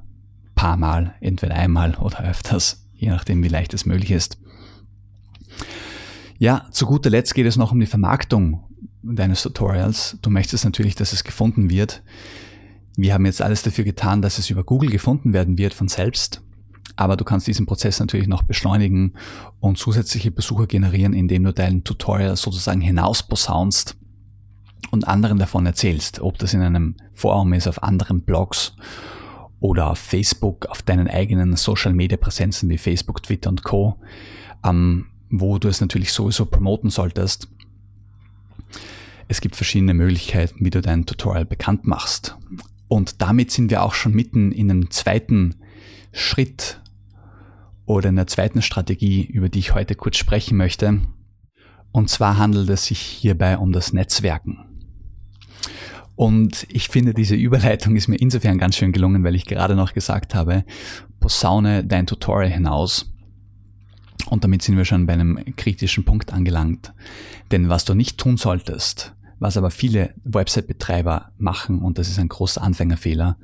[0.54, 4.38] paar Mal, entweder einmal oder öfters, je nachdem, wie leicht es möglich ist.
[6.38, 8.64] Ja, zu guter Letzt geht es noch um die Vermarktung
[9.02, 10.18] deines Tutorials.
[10.22, 12.02] Du möchtest natürlich, dass es gefunden wird.
[12.96, 16.42] Wir haben jetzt alles dafür getan, dass es über Google gefunden werden wird von selbst.
[16.96, 19.14] Aber du kannst diesen Prozess natürlich noch beschleunigen
[19.60, 23.96] und zusätzliche Besucher generieren, indem du dein Tutorial sozusagen hinausposaunst
[24.90, 26.20] und anderen davon erzählst.
[26.20, 28.74] Ob das in einem Forum ist, auf anderen Blogs
[29.60, 33.96] oder auf Facebook, auf deinen eigenen Social Media Präsenzen wie Facebook, Twitter und Co.
[34.64, 37.48] Ähm, wo du es natürlich sowieso promoten solltest.
[39.28, 42.36] Es gibt verschiedene Möglichkeiten, wie du dein Tutorial bekannt machst.
[42.88, 45.56] Und damit sind wir auch schon mitten in einem zweiten
[46.18, 46.80] Schritt
[47.86, 51.00] oder in der zweiten Strategie, über die ich heute kurz sprechen möchte.
[51.92, 54.58] Und zwar handelt es sich hierbei um das Netzwerken.
[56.16, 59.94] Und ich finde, diese Überleitung ist mir insofern ganz schön gelungen, weil ich gerade noch
[59.94, 60.64] gesagt habe,
[61.20, 63.12] posaune dein Tutorial hinaus
[64.30, 66.92] und damit sind wir schon bei einem kritischen Punkt angelangt.
[67.50, 72.28] Denn was du nicht tun solltest, was aber viele Website-Betreiber machen, und das ist ein
[72.28, 73.38] großer Anfängerfehler,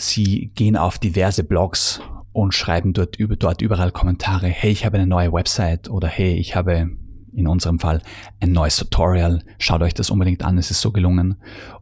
[0.00, 2.00] sie gehen auf diverse Blogs
[2.32, 6.34] und schreiben dort, über, dort überall Kommentare, hey, ich habe eine neue Website oder hey,
[6.34, 6.90] ich habe
[7.32, 8.02] in unserem Fall
[8.40, 11.36] ein neues Tutorial, schaut euch das unbedingt an, es ist so gelungen.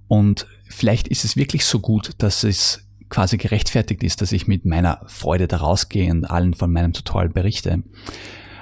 [0.06, 4.64] Und vielleicht ist es wirklich so gut, dass es quasi gerechtfertigt ist, dass ich mit
[4.64, 7.82] meiner Freude da rausgehe und allen von meinem Tutorial berichte.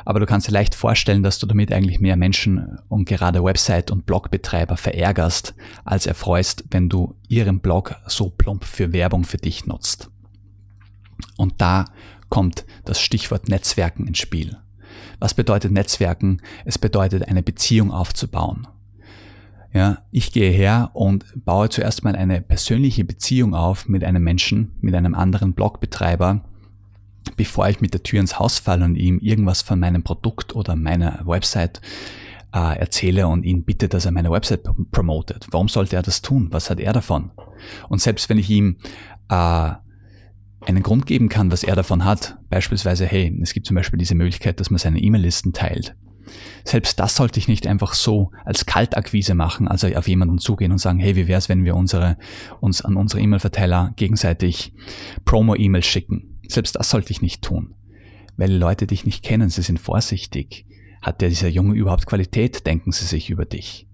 [0.06, 3.90] Aber du kannst dir leicht vorstellen, dass du damit eigentlich mehr Menschen und gerade Website-
[3.90, 9.66] und Blogbetreiber verärgerst, als erfreust, wenn du ihren Blog so plump für Werbung für dich
[9.66, 10.08] nutzt.
[11.36, 11.86] Und da
[12.28, 14.56] kommt das Stichwort Netzwerken ins Spiel.
[15.18, 16.40] Was bedeutet Netzwerken?
[16.64, 18.68] Es bedeutet eine Beziehung aufzubauen.
[19.72, 24.76] Ja, ich gehe her und baue zuerst mal eine persönliche Beziehung auf mit einem Menschen,
[24.80, 26.44] mit einem anderen Blogbetreiber,
[27.36, 30.76] bevor ich mit der Tür ins Haus falle und ihm irgendwas von meinem Produkt oder
[30.76, 31.80] meiner Website
[32.54, 35.46] äh, erzähle und ihn bitte, dass er meine Website promotet.
[35.50, 36.48] Warum sollte er das tun?
[36.50, 37.30] Was hat er davon?
[37.88, 38.76] Und selbst wenn ich ihm
[39.28, 39.72] äh,
[40.64, 44.14] einen Grund geben kann, was er davon hat, beispielsweise, hey, es gibt zum Beispiel diese
[44.14, 45.96] Möglichkeit, dass man seine E-Mail-Listen teilt
[46.64, 50.78] selbst das sollte ich nicht einfach so als Kaltakquise machen, also auf jemanden zugehen und
[50.78, 52.16] sagen, hey, wie wäre es, wenn wir unsere,
[52.60, 54.72] uns an unsere E-Mail-Verteiler gegenseitig
[55.24, 56.35] Promo-E-Mails schicken.
[56.48, 57.74] Selbst das sollte ich nicht tun,
[58.36, 60.66] weil Leute dich nicht kennen, sie sind vorsichtig.
[61.02, 63.86] Hat der dieser Junge überhaupt Qualität, denken sie sich über dich.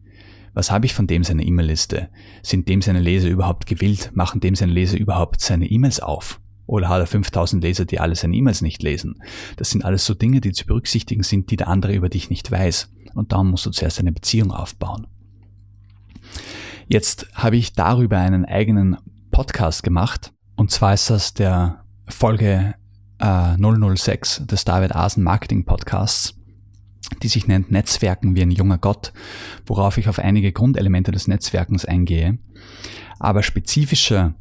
[0.54, 2.10] Was habe ich von dem seine E-Mail-Liste?
[2.42, 4.10] Sind dem seine Leser überhaupt gewillt?
[4.14, 6.40] Machen dem seine Leser überhaupt seine E-Mails auf?
[6.66, 9.22] Oder hat er 5000 Leser, die alle seine E-Mails nicht lesen?
[9.56, 12.50] Das sind alles so Dinge, die zu berücksichtigen sind, die der andere über dich nicht
[12.50, 12.90] weiß.
[13.14, 15.06] Und darum musst du zuerst eine Beziehung aufbauen.
[16.88, 18.98] Jetzt habe ich darüber einen eigenen
[19.30, 20.32] Podcast gemacht.
[20.56, 21.81] Und zwar ist das der
[22.12, 22.74] Folge
[23.18, 26.34] äh, 006 des David Asen Marketing Podcasts,
[27.22, 29.12] die sich nennt Netzwerken wie ein junger Gott,
[29.66, 32.38] worauf ich auf einige Grundelemente des Netzwerkens eingehe.
[33.18, 34.34] Aber spezifischer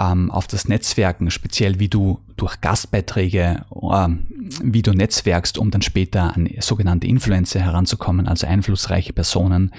[0.00, 4.26] ähm, auf das Netzwerken, speziell wie du durch Gastbeiträge, ähm,
[4.62, 9.72] wie du netzwerkst, um dann später an sogenannte Influencer heranzukommen, also einflussreiche Personen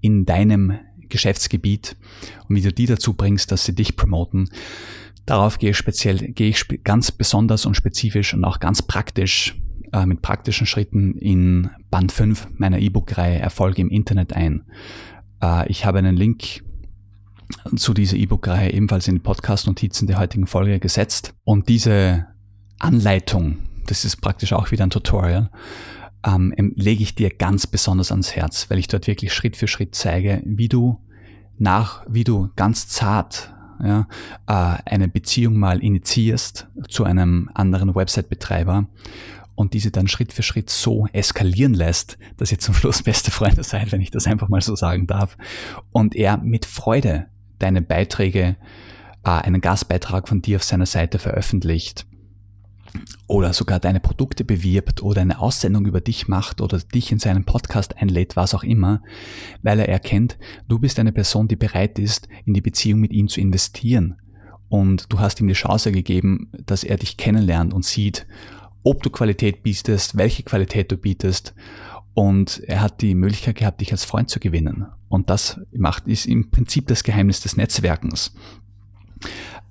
[0.00, 1.96] in deinem Geschäftsgebiet
[2.48, 4.48] und wie du die dazu bringst, dass sie dich promoten.
[5.26, 9.56] Darauf gehe ich speziell, gehe ich ganz besonders und spezifisch und auch ganz praktisch
[9.92, 14.64] äh, mit praktischen Schritten in Band 5 meiner E-Book-Reihe Erfolge im Internet ein.
[15.42, 16.62] Äh, ich habe einen Link
[17.76, 21.34] zu dieser E-Book-Reihe ebenfalls in die Podcast-Notizen der heutigen Folge gesetzt.
[21.44, 22.26] Und diese
[22.78, 25.50] Anleitung, das ist praktisch auch wieder ein Tutorial,
[26.24, 29.94] ähm, lege ich dir ganz besonders ans Herz, weil ich dort wirklich Schritt für Schritt
[29.94, 30.98] zeige, wie du
[31.58, 34.06] nach, wie du ganz zart, ja,
[34.46, 38.86] äh, eine Beziehung mal initiierst zu einem anderen Website-Betreiber
[39.54, 43.64] und diese dann Schritt für Schritt so eskalieren lässt, dass ihr zum Schluss beste Freunde
[43.64, 45.36] seid, wenn ich das einfach mal so sagen darf,
[45.90, 47.26] und er mit Freude
[47.58, 48.56] deine Beiträge,
[49.24, 52.06] äh, einen Gastbeitrag von dir auf seiner Seite veröffentlicht
[53.26, 57.44] oder sogar deine Produkte bewirbt oder eine Aussendung über dich macht oder dich in seinen
[57.44, 59.02] Podcast einlädt, was auch immer,
[59.62, 63.28] weil er erkennt, du bist eine Person, die bereit ist, in die Beziehung mit ihm
[63.28, 64.16] zu investieren.
[64.68, 68.26] Und du hast ihm die Chance gegeben, dass er dich kennenlernt und sieht,
[68.82, 71.54] ob du Qualität bietest, welche Qualität du bietest.
[72.14, 74.86] Und er hat die Möglichkeit gehabt, dich als Freund zu gewinnen.
[75.08, 78.34] Und das macht, ist im Prinzip das Geheimnis des Netzwerkens.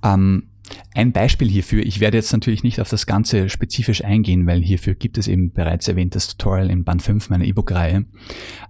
[0.03, 0.50] Ähm,
[0.93, 4.95] ein Beispiel hierfür, ich werde jetzt natürlich nicht auf das Ganze spezifisch eingehen, weil hierfür
[4.95, 8.05] gibt es eben bereits erwähntes Tutorial in Band 5 meiner E-Book-Reihe,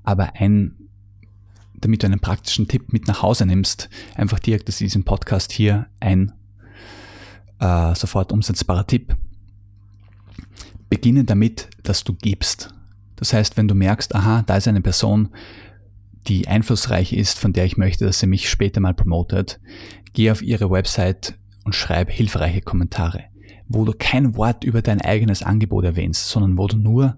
[0.03, 0.75] aber ein,
[1.73, 5.87] damit du einen praktischen Tipp mit nach Hause nimmst, einfach direkt aus diesem Podcast hier
[5.99, 6.31] ein
[7.59, 9.15] äh, sofort umsetzbarer Tipp.
[10.89, 12.73] Beginne damit, dass du gibst.
[13.15, 15.29] Das heißt, wenn du merkst, aha, da ist eine Person,
[16.27, 19.59] die einflussreich ist, von der ich möchte, dass sie mich später mal promotet,
[20.13, 23.26] geh auf ihre Website, und schreib hilfreiche Kommentare,
[23.67, 27.17] wo du kein Wort über dein eigenes Angebot erwähnst, sondern wo du nur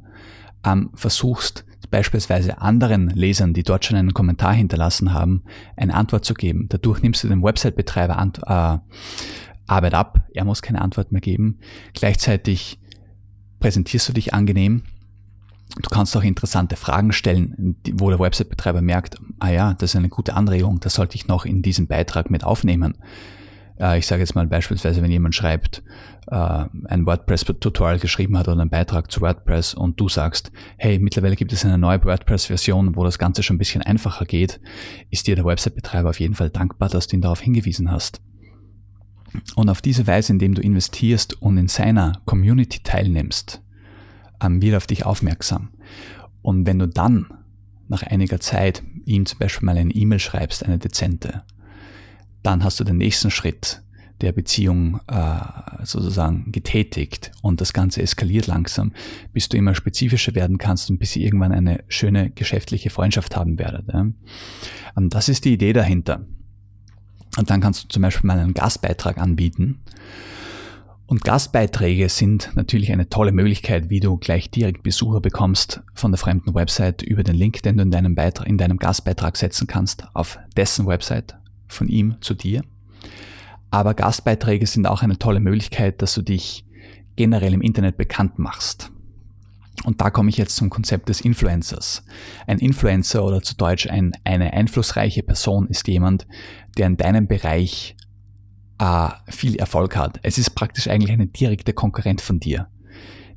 [0.65, 5.43] ähm, versuchst, beispielsweise anderen Lesern, die dort schon einen Kommentar hinterlassen haben,
[5.75, 6.67] eine Antwort zu geben.
[6.69, 8.79] Dadurch nimmst du dem Website-Betreiber äh,
[9.67, 11.60] Arbeit ab, er muss keine Antwort mehr geben.
[11.93, 12.79] Gleichzeitig
[13.60, 14.84] präsentierst du dich angenehm.
[15.82, 20.10] Du kannst auch interessante Fragen stellen, wo der Website-Betreiber merkt, ah ja, das ist eine
[20.10, 22.97] gute Anregung, das sollte ich noch in diesem Beitrag mit aufnehmen.
[23.83, 25.83] Äh, ich sage jetzt mal beispielsweise, wenn jemand schreibt,
[26.27, 31.35] äh, ein WordPress-Tutorial geschrieben hat oder einen Beitrag zu WordPress und du sagst, hey, mittlerweile
[31.35, 34.61] gibt es eine neue WordPress-Version, wo das Ganze schon ein bisschen einfacher geht,
[35.09, 38.21] ist dir der Website-Betreiber auf jeden Fall dankbar, dass du ihn darauf hingewiesen hast.
[39.55, 43.61] Und auf diese Weise, indem du investierst und in seiner Community teilnimmst,
[44.41, 45.69] ähm, wird auf dich aufmerksam.
[46.41, 47.27] Und wenn du dann
[47.89, 51.43] nach einiger Zeit ihm zum Beispiel mal eine E-Mail schreibst, eine dezente,
[52.43, 53.82] dann hast du den nächsten Schritt
[54.21, 55.36] der Beziehung äh,
[55.84, 58.93] sozusagen getätigt und das Ganze eskaliert langsam,
[59.34, 63.60] bis du immer spezifischer werden kannst und bis ihr irgendwann eine schöne geschäftliche Freundschaft haben
[63.60, 63.88] werdet.
[63.91, 64.08] Ja.
[64.95, 66.25] Und das ist die Idee dahinter.
[67.38, 69.79] Und dann kannst du zum Beispiel mal einen Gastbeitrag anbieten.
[71.06, 76.17] Und Gastbeiträge sind natürlich eine tolle Möglichkeit, wie du gleich direkt Besucher bekommst von der
[76.17, 80.08] fremden Website über den Link, den du in deinem, Beitrag, in deinem Gastbeitrag setzen kannst,
[80.13, 81.36] auf dessen Website
[81.73, 82.63] von ihm zu dir.
[83.71, 86.65] Aber Gastbeiträge sind auch eine tolle Möglichkeit, dass du dich
[87.15, 88.91] generell im Internet bekannt machst.
[89.83, 92.03] Und da komme ich jetzt zum Konzept des Influencers.
[92.47, 96.27] Ein Influencer oder zu Deutsch ein, eine einflussreiche Person ist jemand,
[96.77, 97.95] der in deinem Bereich
[98.77, 100.19] äh, viel Erfolg hat.
[100.23, 102.67] Es ist praktisch eigentlich eine direkte Konkurrent von dir.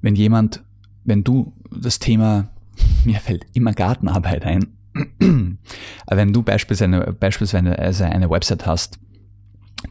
[0.03, 0.63] Wenn jemand,
[1.05, 2.51] wenn du das Thema,
[3.05, 4.76] mir fällt immer Gartenarbeit ein,
[6.09, 8.99] wenn du beispielsweise, beispielsweise eine Website hast,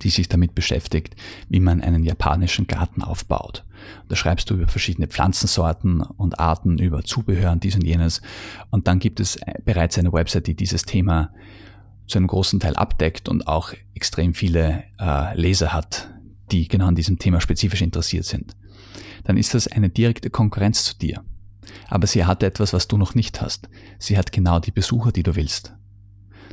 [0.01, 1.15] die sich damit beschäftigt,
[1.49, 3.63] wie man einen japanischen Garten aufbaut.
[4.09, 8.21] Da schreibst du über verschiedene Pflanzensorten und Arten, über Zubehör und dies und jenes.
[8.71, 11.31] Und dann gibt es bereits eine Website, die dieses Thema
[12.07, 16.09] zu einem großen Teil abdeckt und auch extrem viele äh, Leser hat,
[16.51, 18.55] die genau an diesem Thema spezifisch interessiert sind.
[19.23, 21.23] Dann ist das eine direkte Konkurrenz zu dir.
[21.87, 23.69] Aber sie hat etwas, was du noch nicht hast.
[23.99, 25.73] Sie hat genau die Besucher, die du willst.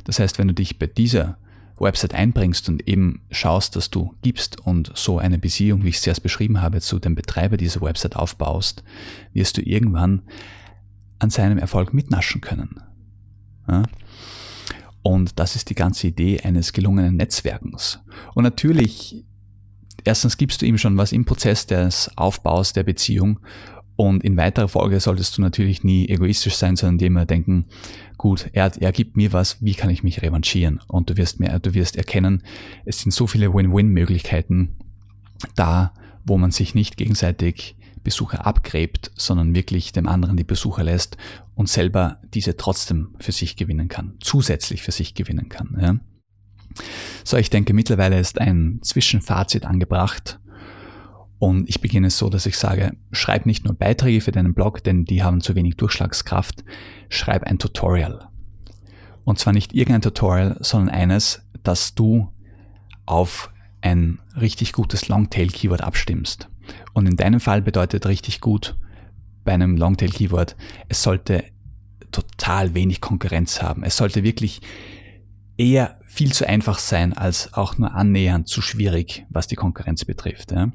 [0.03, 1.37] Das heißt, wenn du dich bei dieser
[1.79, 6.01] Website einbringst und eben schaust, dass du gibst und so eine Beziehung, wie ich es
[6.01, 8.83] zuerst beschrieben habe, zu dem Betreiber dieser Website aufbaust,
[9.33, 10.21] wirst du irgendwann
[11.19, 12.81] an seinem Erfolg mitnaschen können.
[13.67, 13.83] Ja?
[15.01, 17.99] Und das ist die ganze Idee eines gelungenen Netzwerkens.
[18.33, 19.25] Und natürlich,
[20.03, 23.39] erstens gibst du ihm schon was im Prozess des Aufbaus der Beziehung
[23.95, 27.65] und in weiterer Folge solltest du natürlich nie egoistisch sein, sondern dir immer denken,
[28.17, 30.79] gut, er, er gibt mir was, wie kann ich mich revanchieren?
[30.87, 32.43] Und du wirst mehr, du wirst erkennen,
[32.85, 34.75] es sind so viele Win-Win-Möglichkeiten
[35.55, 35.93] da,
[36.25, 41.17] wo man sich nicht gegenseitig Besucher abgräbt, sondern wirklich dem anderen die Besucher lässt
[41.55, 45.77] und selber diese trotzdem für sich gewinnen kann, zusätzlich für sich gewinnen kann.
[45.79, 45.95] Ja?
[47.23, 50.39] So, ich denke, mittlerweile ist ein Zwischenfazit angebracht
[51.39, 55.05] und ich beginne so, dass ich sage, schreib nicht nur Beiträge für deinen Blog, denn
[55.05, 56.63] die haben zu wenig Durchschlagskraft,
[57.09, 58.29] schreib ein Tutorial.
[59.25, 62.29] Und zwar nicht irgendein Tutorial, sondern eines, das du
[63.05, 66.49] auf ein richtig gutes Longtail-Keyword abstimmst.
[66.93, 68.75] Und in deinem Fall bedeutet richtig gut
[69.43, 70.55] bei einem Longtail-Keyword,
[70.87, 71.43] es sollte
[72.11, 73.83] total wenig Konkurrenz haben.
[73.83, 74.61] Es sollte wirklich
[75.57, 80.51] eher viel zu einfach sein als auch nur annähernd zu schwierig, was die Konkurrenz betrifft.
[80.51, 80.71] Ja.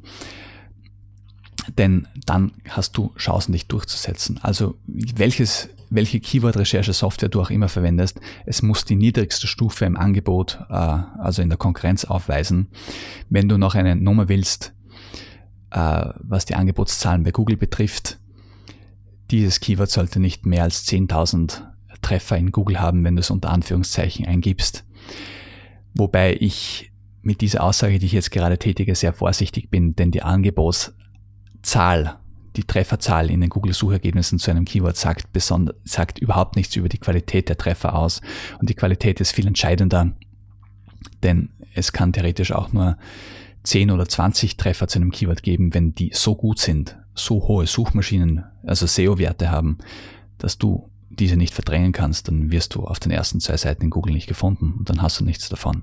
[1.76, 4.40] Denn dann hast du Chancen, dich durchzusetzen.
[4.42, 10.58] Also welches, welche Keyword-Recherche-Software du auch immer verwendest, es muss die niedrigste Stufe im Angebot,
[10.70, 12.68] äh, also in der Konkurrenz aufweisen.
[13.28, 14.72] Wenn du noch eine Nummer willst,
[15.70, 18.18] äh, was die Angebotszahlen bei Google betrifft,
[19.30, 21.62] dieses Keyword sollte nicht mehr als 10.000
[22.00, 24.84] Treffer in Google haben, wenn du es unter Anführungszeichen eingibst.
[25.94, 30.22] Wobei ich mit dieser Aussage, die ich jetzt gerade tätige, sehr vorsichtig bin, denn die
[31.58, 32.18] Angebotszahl,
[32.56, 35.28] die Trefferzahl in den Google-Suchergebnissen zu einem Keyword sagt,
[35.84, 38.20] sagt überhaupt nichts über die Qualität der Treffer aus.
[38.58, 40.12] Und die Qualität ist viel entscheidender,
[41.22, 42.96] denn es kann theoretisch auch nur
[43.62, 47.66] 10 oder 20 Treffer zu einem Keyword geben, wenn die so gut sind, so hohe
[47.66, 49.78] Suchmaschinen, also SEO-Werte haben,
[50.38, 53.90] dass du diese nicht verdrängen kannst, dann wirst du auf den ersten zwei Seiten in
[53.90, 55.82] Google nicht gefunden und dann hast du nichts davon.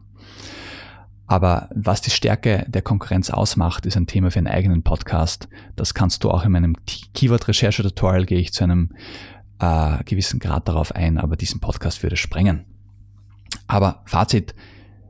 [1.28, 5.48] Aber was die Stärke der Konkurrenz ausmacht, ist ein Thema für einen eigenen Podcast.
[5.76, 6.76] Das kannst du auch in meinem
[7.14, 8.92] Keyword-Recherche-Tutorial gehe ich zu einem
[9.60, 12.66] äh, gewissen Grad darauf ein, aber diesen Podcast würde sprengen.
[13.68, 14.54] Aber Fazit,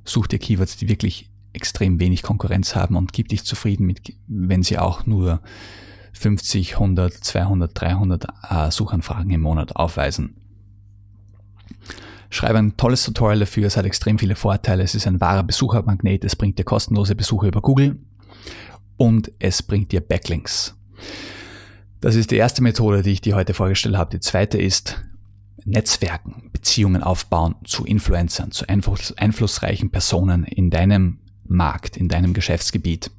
[0.06, 4.63] such dir Keywords, die wirklich extrem wenig Konkurrenz haben und gib dich zufrieden mit, wenn
[4.63, 5.41] sie auch nur
[6.13, 10.36] 50, 100, 200, 300 äh, Suchanfragen im Monat aufweisen.
[12.35, 16.25] Schreibe ein tolles Tutorial dafür, es hat extrem viele Vorteile, es ist ein wahrer Besuchermagnet,
[16.25, 17.97] es bringt dir kostenlose Besucher über Google
[18.97, 20.75] und es bringt dir Backlinks.
[22.01, 24.11] Das ist die erste Methode, die ich dir heute vorgestellt habe.
[24.11, 25.01] Die zweite ist
[25.63, 33.11] Netzwerken, Beziehungen aufbauen zu Influencern, zu einflussreichen Personen in deinem Markt, in deinem Geschäftsgebiet.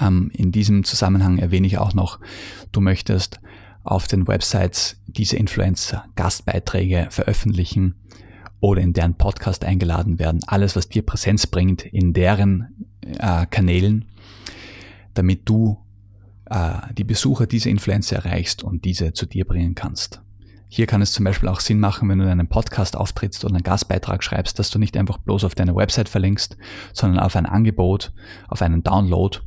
[0.00, 2.18] Ähm, in diesem Zusammenhang erwähne ich auch noch,
[2.72, 3.38] du möchtest
[3.90, 7.94] auf den Websites diese Influencer Gastbeiträge veröffentlichen
[8.60, 10.40] oder in deren Podcast eingeladen werden.
[10.46, 12.86] Alles, was dir Präsenz bringt in deren
[13.18, 14.06] äh, Kanälen,
[15.14, 15.78] damit du
[16.50, 20.20] äh, die Besucher dieser Influencer erreichst und diese zu dir bringen kannst.
[20.70, 23.54] Hier kann es zum Beispiel auch Sinn machen, wenn du in einem Podcast auftrittst oder
[23.54, 26.58] einen Gastbeitrag schreibst, dass du nicht einfach bloß auf deine Website verlinkst,
[26.92, 28.12] sondern auf ein Angebot,
[28.48, 29.38] auf einen Download,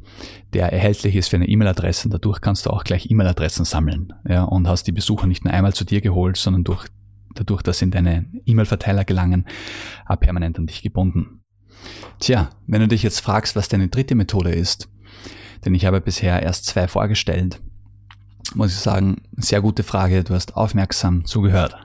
[0.53, 2.09] der erhältlich ist für eine E-Mail-Adresse.
[2.09, 5.73] Dadurch kannst du auch gleich E-Mail-Adressen sammeln ja, und hast die Besucher nicht nur einmal
[5.73, 6.87] zu dir geholt, sondern durch,
[7.35, 9.45] dadurch, dass sie in deine E-Mail-Verteiler gelangen,
[10.19, 11.41] permanent an dich gebunden.
[12.19, 14.89] Tja, wenn du dich jetzt fragst, was deine dritte Methode ist,
[15.65, 17.61] denn ich habe bisher erst zwei vorgestellt,
[18.53, 20.23] muss ich sagen, sehr gute Frage.
[20.23, 21.77] Du hast aufmerksam zugehört.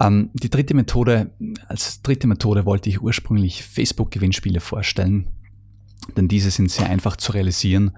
[0.00, 1.32] Ähm, die dritte Methode,
[1.68, 5.28] als dritte Methode wollte ich ursprünglich Facebook-Gewinnspiele vorstellen,
[6.16, 7.96] denn diese sind sehr einfach zu realisieren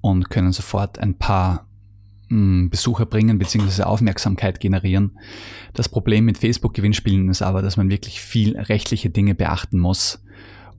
[0.00, 1.66] und können sofort ein paar
[2.28, 3.82] hm, Besucher bringen bzw.
[3.82, 5.18] Aufmerksamkeit generieren.
[5.74, 10.20] Das Problem mit Facebook-Gewinnspielen ist aber, dass man wirklich viel rechtliche Dinge beachten muss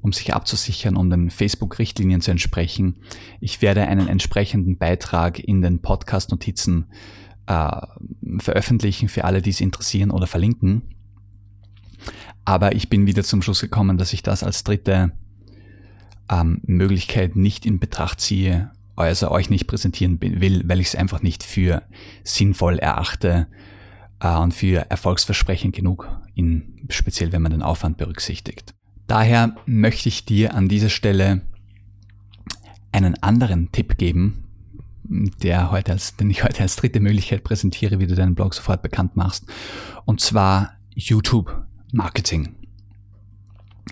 [0.01, 2.97] um sich abzusichern, um den Facebook-Richtlinien zu entsprechen.
[3.39, 6.85] Ich werde einen entsprechenden Beitrag in den Podcast-Notizen
[7.47, 7.81] äh,
[8.39, 10.83] veröffentlichen für alle, die es interessieren oder verlinken.
[12.45, 15.11] Aber ich bin wieder zum Schluss gekommen, dass ich das als dritte
[16.29, 21.21] ähm, Möglichkeit nicht in Betracht ziehe, also euch nicht präsentieren will, weil ich es einfach
[21.21, 21.83] nicht für
[22.23, 23.47] sinnvoll erachte
[24.19, 28.73] äh, und für erfolgsversprechend genug, in, speziell wenn man den Aufwand berücksichtigt.
[29.07, 31.41] Daher möchte ich dir an dieser Stelle
[32.91, 34.45] einen anderen Tipp geben,
[35.03, 38.81] der heute als, den ich heute als dritte Möglichkeit präsentiere, wie du deinen Blog sofort
[38.83, 39.45] bekannt machst.
[40.05, 42.58] Und zwar YouTube Marketing.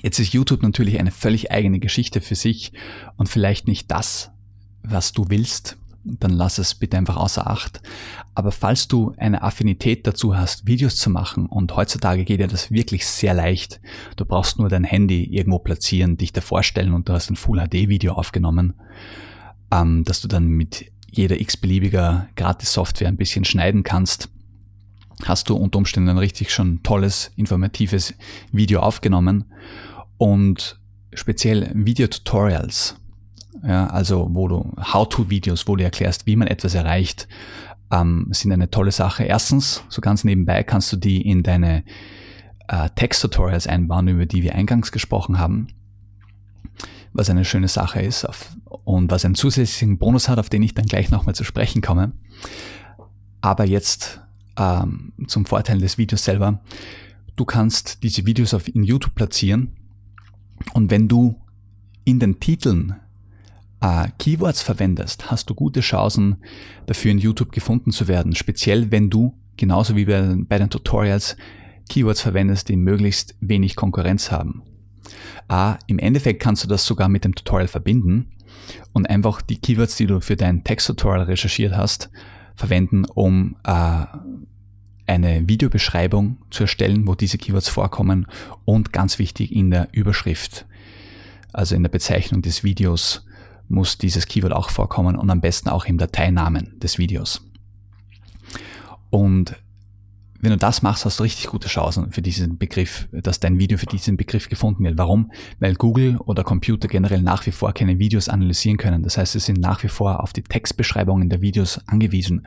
[0.02, 2.72] Jetzt ist YouTube natürlich eine völlig eigene Geschichte für sich
[3.16, 4.32] und vielleicht nicht das,
[4.84, 7.82] was du willst, dann lass es bitte einfach außer Acht.
[8.34, 12.72] Aber falls du eine Affinität dazu hast, Videos zu machen, und heutzutage geht ja das
[12.72, 13.82] wirklich sehr leicht,
[14.16, 18.14] du brauchst nur dein Handy irgendwo platzieren, dich da vorstellen und du hast ein Full-HD-Video
[18.14, 18.74] aufgenommen,
[19.72, 24.30] ähm, dass du dann mit jeder x-beliebiger Gratis-Software ein bisschen schneiden kannst,
[25.26, 28.14] hast du unter Umständen ein richtig schon tolles, informatives
[28.52, 29.46] Video aufgenommen
[30.18, 30.80] und
[31.14, 32.96] speziell Videotutorials
[33.64, 37.28] ja, also wo du How-to-Videos, wo du erklärst, wie man etwas erreicht,
[37.92, 39.24] ähm, sind eine tolle Sache.
[39.24, 41.84] Erstens, so ganz nebenbei kannst du die in deine
[42.68, 45.68] äh, Text-Tutorials einbauen, über die wir eingangs gesprochen haben,
[47.14, 50.74] was eine schöne Sache ist auf, und was einen zusätzlichen Bonus hat, auf den ich
[50.74, 52.12] dann gleich nochmal zu sprechen komme.
[53.42, 54.22] Aber jetzt
[54.58, 56.62] ähm, zum Vorteil des Videos selber.
[57.36, 59.72] Du kannst diese Videos auf in YouTube platzieren
[60.74, 61.40] und wenn du
[62.04, 62.96] in den Titeln
[63.82, 66.38] äh, Keywords verwendest, hast du gute Chancen
[66.86, 68.34] dafür in YouTube gefunden zu werden.
[68.34, 71.38] Speziell wenn du, genauso wie bei, bei den Tutorials,
[71.90, 74.64] Keywords verwendest, die möglichst wenig Konkurrenz haben.
[75.48, 78.32] A, im Endeffekt kannst du das sogar mit dem Tutorial verbinden
[78.94, 82.10] und einfach die Keywords, die du für dein Texttutorial recherchiert hast,
[82.58, 84.06] verwenden, um äh,
[85.06, 88.28] eine Videobeschreibung zu erstellen, wo diese Keywords vorkommen
[88.66, 90.66] und ganz wichtig in der Überschrift,
[91.54, 93.26] also in der Bezeichnung des Videos
[93.70, 97.42] muss dieses Keyword auch vorkommen und am besten auch im Dateinamen des Videos.
[99.10, 99.56] Und
[100.40, 103.78] wenn du das machst, hast du richtig gute Chancen für diesen Begriff, dass dein Video
[103.78, 104.98] für diesen Begriff gefunden wird.
[104.98, 105.32] Warum?
[105.60, 109.04] Weil Google oder Computer generell nach wie vor keine Videos analysieren können.
[109.04, 112.46] Das heißt, sie sind nach wie vor auf die Textbeschreibungen der Videos angewiesen.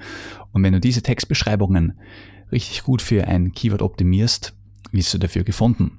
[0.53, 1.99] Und wenn du diese Textbeschreibungen
[2.53, 4.55] richtig gut für ein Keyword optimierst,
[4.93, 5.99] wirst du dafür gefunden.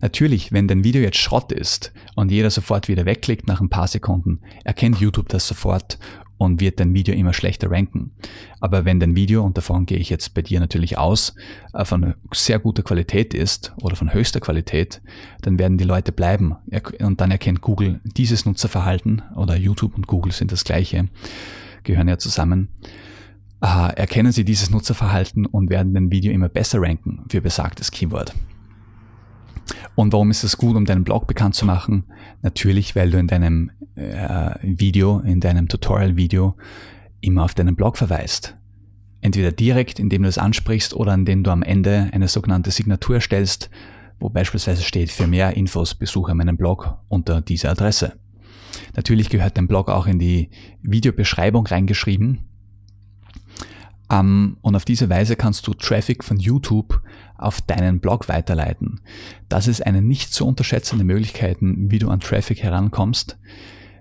[0.00, 3.88] Natürlich, wenn dein Video jetzt Schrott ist und jeder sofort wieder wegklickt nach ein paar
[3.88, 5.98] Sekunden, erkennt YouTube das sofort
[6.38, 8.12] und wird dein Video immer schlechter ranken.
[8.60, 11.34] Aber wenn dein Video, und davon gehe ich jetzt bei dir natürlich aus,
[11.72, 15.00] äh, von sehr guter Qualität ist oder von höchster Qualität,
[15.42, 16.56] dann werden die Leute bleiben.
[17.00, 21.08] Und dann erkennt Google dieses Nutzerverhalten oder YouTube und Google sind das gleiche,
[21.84, 22.68] gehören ja zusammen.
[23.62, 28.34] Äh, erkennen sie dieses Nutzerverhalten und werden dein Video immer besser ranken für besagtes Keyword.
[29.94, 32.04] Und warum ist es gut, um deinen Blog bekannt zu machen?
[32.42, 36.56] Natürlich, weil du in deinem äh, Video, in deinem Tutorial-Video
[37.20, 38.56] immer auf deinen Blog verweist.
[39.20, 43.70] Entweder direkt, indem du es ansprichst, oder indem du am Ende eine sogenannte Signatur erstellst,
[44.20, 48.18] wo beispielsweise steht, für mehr Infos besuche meinen Blog unter dieser Adresse.
[48.94, 50.50] Natürlich gehört dein Blog auch in die
[50.82, 52.44] Videobeschreibung reingeschrieben.
[54.08, 57.02] Um, ähm, und auf diese Weise kannst du Traffic von YouTube
[57.38, 59.00] auf deinen Blog weiterleiten.
[59.48, 63.38] Das ist eine nicht zu unterschätzende Möglichkeit, wie du an Traffic herankommst,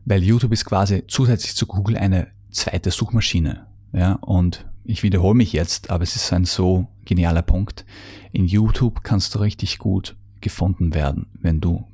[0.06, 3.66] weil YouTube ist quasi zusätzlich zu Google eine zweite Suchmaschine.
[3.94, 7.86] Ja, und ich wiederhole mich jetzt, aber es ist ein so genialer Punkt.
[8.32, 11.86] In YouTube kannst du richtig gut gefunden werden, wenn du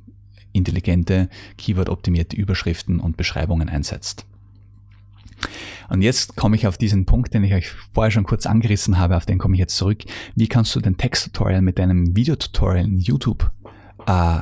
[0.52, 4.26] intelligente, keyword-optimierte Überschriften und Beschreibungen einsetzt.
[5.88, 9.16] Und jetzt komme ich auf diesen Punkt, den ich euch vorher schon kurz angerissen habe,
[9.16, 10.02] auf den komme ich jetzt zurück.
[10.34, 13.50] Wie kannst du den Texttutorial mit deinem Videotutorial in YouTube
[14.06, 14.40] äh,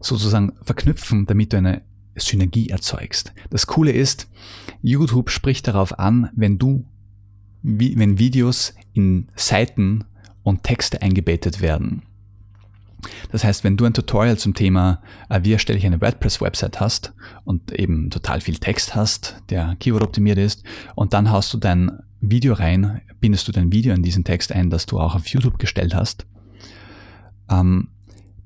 [0.00, 1.82] sozusagen verknüpfen, damit du eine
[2.16, 3.32] Synergie erzeugst?
[3.50, 4.28] Das Coole ist,
[4.82, 6.84] YouTube spricht darauf an, wenn du,
[7.62, 10.04] wie, wenn Videos in Seiten
[10.42, 12.02] und Texte eingebettet werden.
[13.30, 17.14] Das heißt, wenn du ein Tutorial zum Thema, äh, wie erstelle ich eine WordPress-Website hast
[17.44, 22.54] und eben total viel Text hast, der Keyword-optimiert ist, und dann haust du dein Video
[22.54, 25.94] rein, bindest du dein Video in diesen Text ein, das du auch auf YouTube gestellt
[25.94, 26.26] hast,
[27.50, 27.88] ähm,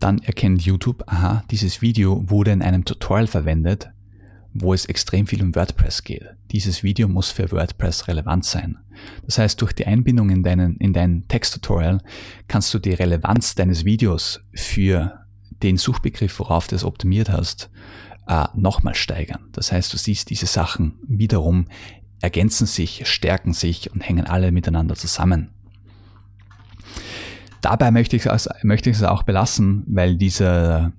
[0.01, 3.91] dann erkennt YouTube, aha, dieses Video wurde in einem Tutorial verwendet,
[4.55, 6.25] wo es extrem viel um WordPress geht.
[6.51, 8.79] Dieses Video muss für WordPress relevant sein.
[9.25, 12.01] Das heißt, durch die Einbindung in, deinen, in dein Texttutorial
[12.49, 15.21] kannst du die Relevanz deines Videos für
[15.63, 17.71] den Suchbegriff, worauf du es optimiert hast,
[18.27, 19.49] äh, nochmal steigern.
[19.53, 21.67] Das heißt, du siehst diese Sachen wiederum
[22.21, 25.51] ergänzen sich, stärken sich und hängen alle miteinander zusammen.
[27.61, 30.93] Dabei möchte ich es, möchte ich es auch belassen, weil dieser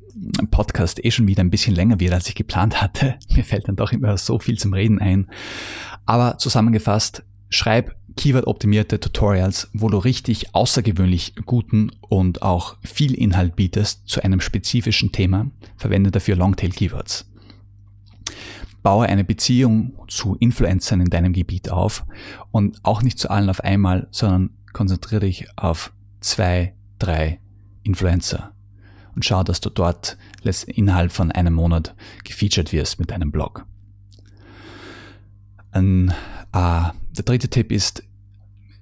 [0.51, 3.15] Podcast eh schon wieder ein bisschen länger wird, als ich geplant hatte.
[3.35, 5.27] Mir fällt dann doch immer so viel zum Reden ein.
[6.05, 14.07] Aber zusammengefasst, schreib Keyword-optimierte Tutorials, wo du richtig außergewöhnlich guten und auch viel Inhalt bietest
[14.07, 15.49] zu einem spezifischen Thema.
[15.77, 17.29] Verwende dafür Longtail-Keywords.
[18.83, 22.05] Baue eine Beziehung zu Influencern in deinem Gebiet auf
[22.51, 27.39] und auch nicht zu allen auf einmal, sondern konzentriere dich auf zwei, drei
[27.83, 28.53] Influencer
[29.19, 30.17] und schau, dass du dort
[30.67, 31.93] innerhalb von einem Monat
[32.23, 33.65] gefeatured wirst mit deinem Blog.
[35.71, 36.11] Ein,
[36.53, 38.01] äh, der dritte Tipp ist,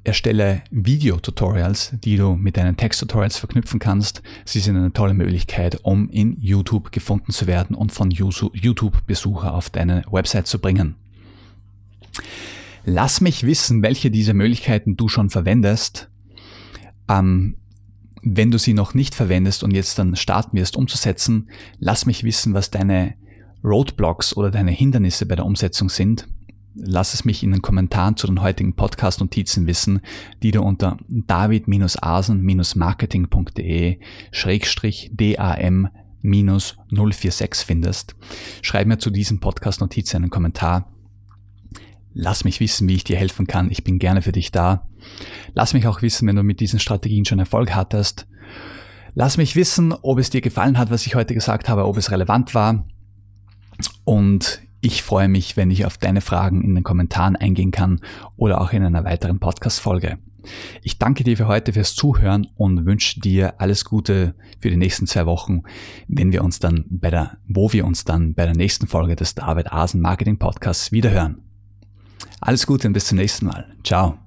[0.04, 4.22] erstelle Videotutorials, die du mit deinen Texttutorials verknüpfen kannst.
[4.46, 9.72] Sie sind eine tolle Möglichkeit, um in YouTube gefunden zu werden und von YouTube-Besucher auf
[9.72, 10.98] deine Website zu bringen.
[12.86, 16.12] Lass mich wissen, welche dieser Möglichkeiten du schon verwendest.
[17.10, 17.56] Ähm,
[18.36, 21.50] wenn du sie noch nicht verwendest und jetzt dann starten wirst umzusetzen,
[21.80, 23.14] lass mich wissen, was deine
[23.64, 26.28] Roadblocks oder deine Hindernisse bei der Umsetzung sind.
[26.76, 30.02] Lass es mich in den Kommentaren zu den heutigen Podcast-Notizen wissen,
[30.44, 34.00] die du unter david-asen-marketing.de
[34.32, 35.88] schrägstrich DAM
[36.22, 38.16] 046 findest.
[38.62, 40.92] Schreib mir zu diesem Podcast-Notiz einen Kommentar
[42.20, 43.70] Lass mich wissen, wie ich dir helfen kann.
[43.70, 44.90] Ich bin gerne für dich da.
[45.54, 48.28] Lass mich auch wissen, wenn du mit diesen Strategien schon Erfolg hattest.
[49.14, 52.10] Lass mich wissen, ob es dir gefallen hat, was ich heute gesagt habe, ob es
[52.10, 52.88] relevant war.
[54.04, 58.02] Und ich freue mich, wenn ich auf deine Fragen in den Kommentaren eingehen kann
[58.36, 60.18] oder auch in einer weiteren Podcast-Folge.
[60.82, 65.06] Ich danke dir für heute fürs Zuhören und wünsche dir alles Gute für die nächsten
[65.06, 65.62] zwei Wochen,
[66.08, 69.36] wenn wir uns dann bei der, wo wir uns dann bei der nächsten Folge des
[69.36, 71.47] David Asen Marketing Podcasts wiederhören.
[72.40, 73.66] Alles Gute und bis zum nächsten Mal.
[73.84, 74.20] Ciao.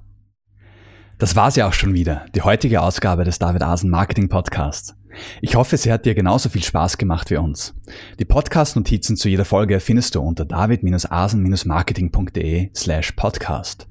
[1.19, 4.97] Das war's ja auch schon wieder, die heutige Ausgabe des David Asen Marketing Podcasts.
[5.41, 7.75] Ich hoffe, sie hat dir genauso viel Spaß gemacht wie uns.
[8.19, 13.89] Die Podcast-Notizen zu jeder Folge findest du unter david-asen-marketing.de slash podcast.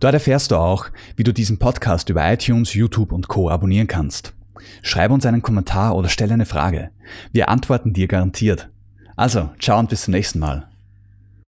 [0.00, 0.86] Dort erfährst du auch,
[1.16, 3.48] wie du diesen Podcast über iTunes, YouTube und Co.
[3.48, 4.34] abonnieren kannst.
[4.82, 6.90] Schreib uns einen Kommentar oder stell eine Frage.
[7.32, 8.68] Wir antworten dir garantiert.
[9.16, 10.71] Also, ciao und bis zum nächsten Mal.